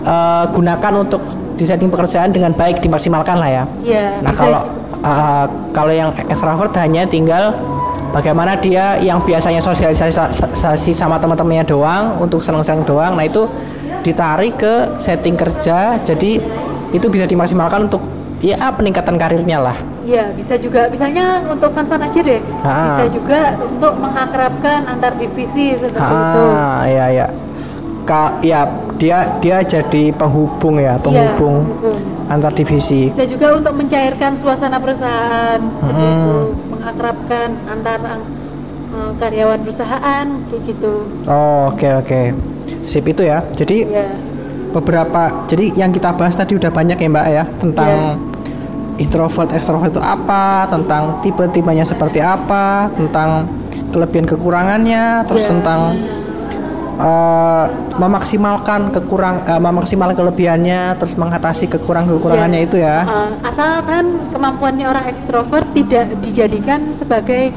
eh, 0.00 0.44
gunakan 0.48 0.92
untuk 1.04 1.20
di 1.60 1.68
setting 1.68 1.92
pekerjaan 1.92 2.32
dengan 2.32 2.56
baik 2.56 2.80
dimaksimalkan 2.80 3.36
lah 3.36 3.50
ya. 3.52 3.64
Iya, 3.84 4.06
Nah 4.24 4.32
bisa 4.32 4.40
kalau 4.40 4.60
eh, 5.04 5.46
kalau 5.76 5.92
yang 5.92 6.10
extrovert 6.16 6.72
hanya 6.80 7.04
tinggal 7.04 7.52
bagaimana 8.16 8.56
dia 8.56 8.96
yang 9.04 9.20
biasanya 9.20 9.60
sosialisasi 9.60 10.96
sama 10.96 11.20
teman-temannya 11.20 11.68
doang 11.68 12.16
untuk 12.16 12.40
seneng-seneng 12.40 12.88
doang. 12.88 13.12
Nah 13.12 13.28
itu 13.28 13.44
ditarik 14.00 14.56
ke 14.56 14.96
setting 15.04 15.36
kerja 15.36 16.00
jadi 16.00 16.40
itu 16.96 17.06
bisa 17.12 17.28
dimaksimalkan 17.28 17.92
untuk 17.92 18.00
ya 18.40 18.72
peningkatan 18.72 19.20
karirnya 19.20 19.60
lah. 19.60 19.76
Iya, 20.00 20.32
bisa 20.32 20.56
juga 20.56 20.88
misalnya 20.88 21.44
untuk 21.44 21.76
fun-fun 21.76 22.00
aja 22.00 22.20
deh. 22.24 22.40
Ah. 22.64 22.96
Bisa 22.96 23.04
juga 23.20 23.40
untuk 23.60 23.92
mengakrabkan 24.00 24.88
antar 24.88 25.12
divisi 25.20 25.76
seperti 25.76 26.00
itu. 26.00 26.44
Ah, 26.56 26.88
iya 26.88 27.06
ya. 27.12 27.26
Ka, 28.08 28.40
ya 28.40 28.64
dia 29.00 29.40
dia 29.40 29.64
jadi 29.64 30.12
penghubung 30.12 30.76
ya, 30.76 30.94
Iya, 30.94 30.94
penghubung 31.00 31.56
penghubung. 31.66 31.98
antar 32.28 32.52
divisi. 32.52 33.08
Bisa 33.08 33.24
juga 33.24 33.56
untuk 33.56 33.72
mencairkan 33.74 34.36
suasana 34.36 34.76
perusahaan 34.76 35.56
seperti 35.56 35.88
Hmm. 35.98 36.12
itu, 36.14 36.36
mengakrabkan 36.68 37.48
antar 37.66 37.98
eh, 38.90 39.10
karyawan 39.16 39.58
perusahaan 39.60 40.26
kayak 40.46 40.62
gitu. 40.66 40.92
Oh, 41.24 41.72
oke 41.72 41.88
oke. 41.96 42.20
Sip 42.84 43.02
itu 43.04 43.22
ya. 43.22 43.40
Jadi 43.54 43.86
Ya, 43.86 44.06
beberapa 44.70 45.46
jadi 45.46 45.72
yang 45.74 45.90
kita 45.90 46.12
bahas 46.12 46.34
tadi 46.34 46.54
udah 46.54 46.68
banyak 46.68 46.94
ya 46.96 47.08
Mbak 47.08 47.26
ya 47.28 47.44
tentang 47.58 47.94
introvert 48.96 49.48
ekstrovert 49.50 49.90
itu 49.90 49.98
apa, 49.98 50.68
tentang 50.68 51.18
tipe-tipenya 51.20 51.82
seperti 51.82 52.20
apa, 52.20 52.92
tentang 52.92 53.48
kelebihan 53.90 54.28
kekurangannya, 54.28 55.24
terus 55.24 55.42
Iya. 55.42 55.50
tentang 55.50 55.80
eh, 57.00 57.64
memaksimalkan 57.96 58.92
kekurang 58.92 59.42
eh, 59.44 59.56
memaksimalkan 59.56 60.16
kelebihannya, 60.16 60.96
terus 60.96 61.16
mengatasi 61.16 61.64
kekurangan-kekurangannya 61.66 62.60
Iya. 62.60 62.66
itu 62.68 62.76
ya. 62.78 62.96
eh, 63.02 63.30
asalkan 63.44 64.04
kemampuannya 64.30 64.86
orang 64.86 65.08
ekstrovert 65.08 65.66
tidak 65.72 66.12
dijadikan 66.20 66.92
sebagai 66.94 67.50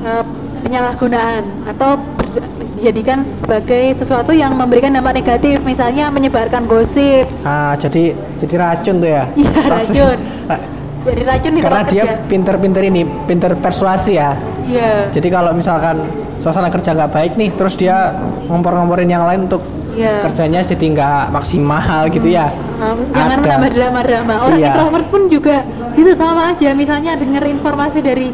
eh, 0.00 0.24
penyalahgunaan 0.60 1.44
atau 1.68 1.96
dijadikan 2.76 3.28
sebagai 3.36 3.92
sesuatu 3.92 4.32
yang 4.32 4.56
memberikan 4.56 4.92
dampak 4.92 5.20
negatif, 5.20 5.60
misalnya 5.64 6.08
menyebarkan 6.08 6.64
gosip, 6.64 7.28
Ah, 7.44 7.76
jadi 7.76 8.16
jadi 8.40 8.54
racun 8.56 9.00
tuh 9.00 9.10
ya. 9.10 9.24
Iya, 9.36 9.52
racun. 9.68 10.18
jadi 11.00 11.22
racun 11.24 11.52
di 11.56 11.60
Karena 11.64 11.82
dia 11.88 12.04
pinter-pinter 12.28 12.82
ini, 12.84 13.02
pinter 13.24 13.56
persuasi 13.56 14.20
ya. 14.20 14.36
Iya, 14.68 15.10
Jadi 15.10 15.28
kalau 15.32 15.56
misalkan 15.56 16.06
suasana 16.44 16.68
kerja 16.68 16.92
nggak 16.94 17.10
baik 17.10 17.32
nih, 17.34 17.50
terus 17.56 17.74
dia 17.74 18.14
ngompor-ngomporin 18.46 19.08
yang 19.08 19.24
lain 19.26 19.50
untuk 19.50 19.64
iya. 19.96 20.22
kerjanya 20.28 20.60
jadi 20.62 20.86
nggak 20.94 21.22
maksimal 21.34 22.06
gitu 22.12 22.28
ya. 22.30 22.52
Nah, 22.78 22.94
jangan 23.16 23.36
Ada. 23.36 23.42
menambah 23.42 23.70
drama-drama. 23.74 24.34
Orang 24.46 24.58
Iya. 24.60 24.68
introvert 24.72 25.06
pun 25.10 25.22
juga 25.32 25.56
itu 25.96 26.10
sama 26.14 26.54
aja. 26.54 26.70
Misalnya 26.76 27.16
dengar 27.18 27.42
informasi 27.48 27.98
dari 28.04 28.28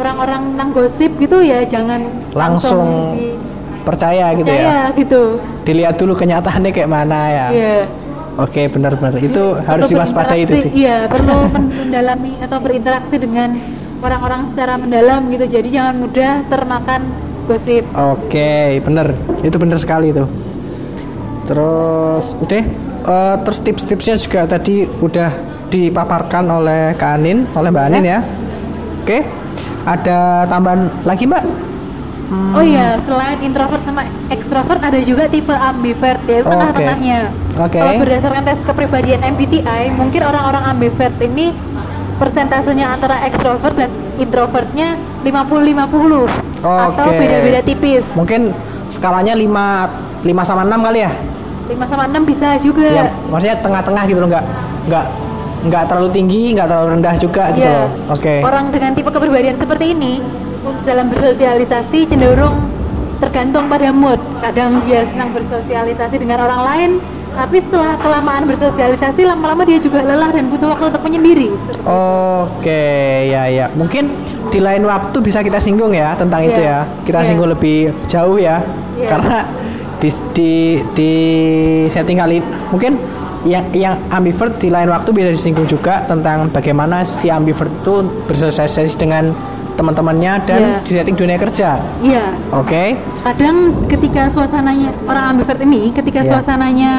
orang-orang 0.00 0.54
tentang 0.54 0.68
gosip 0.72 1.10
gitu 1.20 1.44
ya, 1.44 1.62
jangan 1.68 2.08
Langsung 2.32 3.14
di 3.14 3.36
Percaya 3.86 4.36
gitu 4.36 4.52
ya. 4.52 4.92
gitu. 4.92 5.22
Dilihat 5.64 5.96
dulu 5.96 6.12
kenyataannya 6.12 6.70
kayak 6.76 6.90
mana 6.90 7.20
ya. 7.32 7.46
Iya. 7.48 7.76
Oke, 8.38 8.70
benar-benar. 8.70 9.18
Itu 9.18 9.58
harus 9.66 9.90
diwaspadai 9.90 10.46
itu 10.46 10.54
sih. 10.62 10.86
Iya, 10.86 11.10
perlu 11.10 11.50
men- 11.50 11.74
mendalami 11.90 12.38
atau 12.38 12.58
berinteraksi 12.62 13.18
dengan 13.18 13.58
orang-orang 13.98 14.54
secara 14.54 14.78
mendalam 14.78 15.26
gitu. 15.34 15.58
Jadi 15.58 15.68
jangan 15.74 15.98
mudah 15.98 16.46
termakan 16.46 17.10
gosip. 17.50 17.82
Oke, 17.98 18.78
bener. 18.86 19.10
Itu 19.42 19.58
bener 19.58 19.82
sekali 19.82 20.14
itu. 20.14 20.22
Terus 21.50 22.24
udah 22.38 22.62
eh, 23.08 23.36
terus 23.42 23.58
tips-tipsnya 23.66 24.16
juga 24.22 24.46
tadi 24.46 24.86
udah 24.86 25.30
dipaparkan 25.68 26.46
oleh 26.48 26.94
Kak 26.94 27.18
Anin, 27.18 27.42
oleh 27.58 27.68
Mbak 27.74 27.84
Anin 27.90 28.04
ya. 28.06 28.18
Oke. 29.02 29.26
Ada 29.82 30.46
tambahan 30.46 30.92
lagi, 31.02 31.24
Mbak? 31.26 31.42
Hmm, 32.28 32.52
Oh 32.52 32.60
iya, 32.60 33.00
selain 33.08 33.40
introvert 33.40 33.80
sama 33.88 34.04
ekstrovert 34.28 34.84
ada 34.84 35.00
juga 35.00 35.32
tipe 35.32 35.48
ambivert 35.48 36.20
ya, 36.28 36.44
itu 36.44 36.48
Oke. 36.48 36.52
tengah-tengahnya. 36.52 37.18
Oke. 37.56 37.80
Kalau 37.80 37.94
berdasarkan 38.04 38.42
tes 38.44 38.60
kepribadian 38.68 39.24
MBTI, 39.24 39.96
mungkin 39.96 40.20
orang-orang 40.20 40.76
ambivert 40.76 41.16
ini 41.24 41.56
persentasenya 42.20 42.84
antara 42.92 43.16
ekstrovert 43.24 43.72
dan 43.80 43.88
introvertnya 44.20 45.00
50-50 45.24 46.28
atau 46.60 47.06
Oke. 47.08 47.16
beda-beda 47.16 47.60
tipis. 47.64 48.12
Mungkin 48.12 48.52
skalanya 48.92 49.32
5 49.32 50.28
5 50.28 50.28
sama 50.44 50.68
6 50.68 50.84
kali 50.84 50.98
ya? 51.08 51.12
5 51.72 51.80
sama 51.88 52.04
6 52.12 52.28
bisa 52.28 52.48
juga. 52.60 52.88
Ya, 52.92 53.08
maksudnya 53.32 53.56
tengah-tengah 53.64 54.02
gitu 54.04 54.20
loh, 54.20 54.28
nggak 54.28 54.44
nggak 54.92 55.04
nggak 55.64 55.82
terlalu 55.88 56.08
tinggi, 56.12 56.42
nggak 56.52 56.66
terlalu 56.68 56.88
rendah 57.00 57.14
juga 57.16 57.42
gitu. 57.56 57.72
Loh. 57.72 57.88
Oke. 58.12 58.34
Orang 58.44 58.68
dengan 58.68 58.92
tipe 58.92 59.08
kepribadian 59.08 59.56
seperti 59.56 59.96
ini 59.96 60.20
dalam 60.84 61.10
bersosialisasi 61.12 62.08
cenderung 62.08 62.68
tergantung 63.18 63.66
pada 63.66 63.90
mood. 63.90 64.18
Kadang 64.42 64.82
dia 64.86 65.02
senang 65.10 65.34
bersosialisasi 65.34 66.22
dengan 66.22 66.46
orang 66.46 66.60
lain, 66.62 66.90
tapi 67.34 67.58
setelah 67.62 67.98
kelamaan 67.98 68.46
bersosialisasi 68.46 69.26
lama-lama 69.26 69.66
dia 69.66 69.78
juga 69.82 70.06
lelah 70.06 70.30
dan 70.30 70.46
butuh 70.50 70.74
waktu 70.74 70.84
untuk 70.94 71.02
menyendiri. 71.02 71.48
Oke, 71.82 72.84
ya 73.30 73.50
ya. 73.50 73.66
Mungkin 73.74 74.14
di 74.54 74.62
lain 74.62 74.86
waktu 74.86 75.18
bisa 75.18 75.42
kita 75.42 75.58
singgung 75.58 75.92
ya 75.92 76.14
tentang 76.14 76.46
itu 76.46 76.62
Iya. 76.62 76.86
ya. 76.86 77.04
Kita 77.04 77.18
Iya. 77.22 77.26
singgung 77.26 77.50
lebih 77.50 77.90
jauh 78.06 78.38
ya. 78.38 78.62
Iya. 78.94 79.08
Karena 79.10 79.38
di 79.98 80.08
di 80.30 80.52
di 80.94 81.12
setting 81.90 82.22
kali 82.22 82.38
mungkin 82.70 83.02
yang 83.46 83.66
yang 83.74 83.98
ambivert 84.10 84.58
di 84.62 84.70
lain 84.70 84.90
waktu 84.90 85.10
bisa 85.10 85.30
disinggung 85.34 85.66
juga 85.66 86.06
tentang 86.06 86.50
bagaimana 86.54 87.02
si 87.18 87.30
ambivert 87.30 87.70
itu 87.82 88.06
bersosialisasi 88.30 88.94
dengan 88.98 89.34
teman-temannya 89.78 90.32
dan 90.42 90.58
Iya. 90.58 90.76
di 90.82 90.90
setting 90.92 91.14
dunia 91.14 91.38
kerja. 91.38 91.78
Iya, 92.02 92.34
Oke. 92.50 92.98
kadang 93.22 93.56
ketika 93.86 94.26
suasananya 94.26 94.90
orang 95.06 95.24
ambivert 95.32 95.62
ini 95.62 95.94
ketika 95.94 96.20
Iya. 96.20 96.28
suasananya 96.28 96.92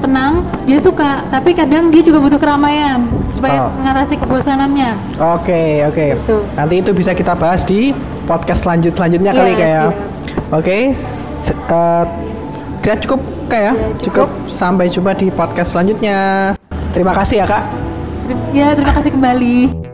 tenang 0.00 0.40
dia 0.64 0.80
suka 0.80 1.22
tapi 1.28 1.52
kadang 1.52 1.92
dia 1.92 2.00
juga 2.00 2.18
butuh 2.18 2.40
keramaian 2.40 3.04
supaya 3.30 3.62
Oh. 3.62 3.70
mengatasi 3.76 4.16
kebosanannya 4.16 4.90
Oke, 5.36 5.84
oke. 5.84 6.06
Gitu. 6.18 6.36
Nanti 6.52 6.74
itu 6.80 6.90
bisa 6.90 7.12
kita 7.12 7.32
bahas 7.32 7.60
di 7.62 7.92
podcast 8.24 8.64
selanjut 8.64 8.96
selanjutnya 8.96 9.30
kali 9.30 9.52
Iya, 9.52 9.58
kayak. 9.58 9.84
siap. 9.84 9.94
Oke. 10.50 10.76
Se- 11.42 11.58
eh, 11.68 12.04
kira 12.80 12.96
cukup 12.98 13.20
kayak 13.46 13.74
Iya, 13.74 13.86
cukup. 14.00 14.26
cukup. 14.26 14.28
Sampai 14.52 14.88
jumpa 14.88 15.12
di 15.12 15.28
podcast 15.28 15.70
selanjutnya. 15.70 16.16
Terima 16.90 17.12
kasih 17.12 17.36
ya, 17.38 17.46
Kak. 17.46 17.64
ya 18.50 18.72
terima 18.72 18.92
kasih 18.92 19.12
kembali 19.12 19.91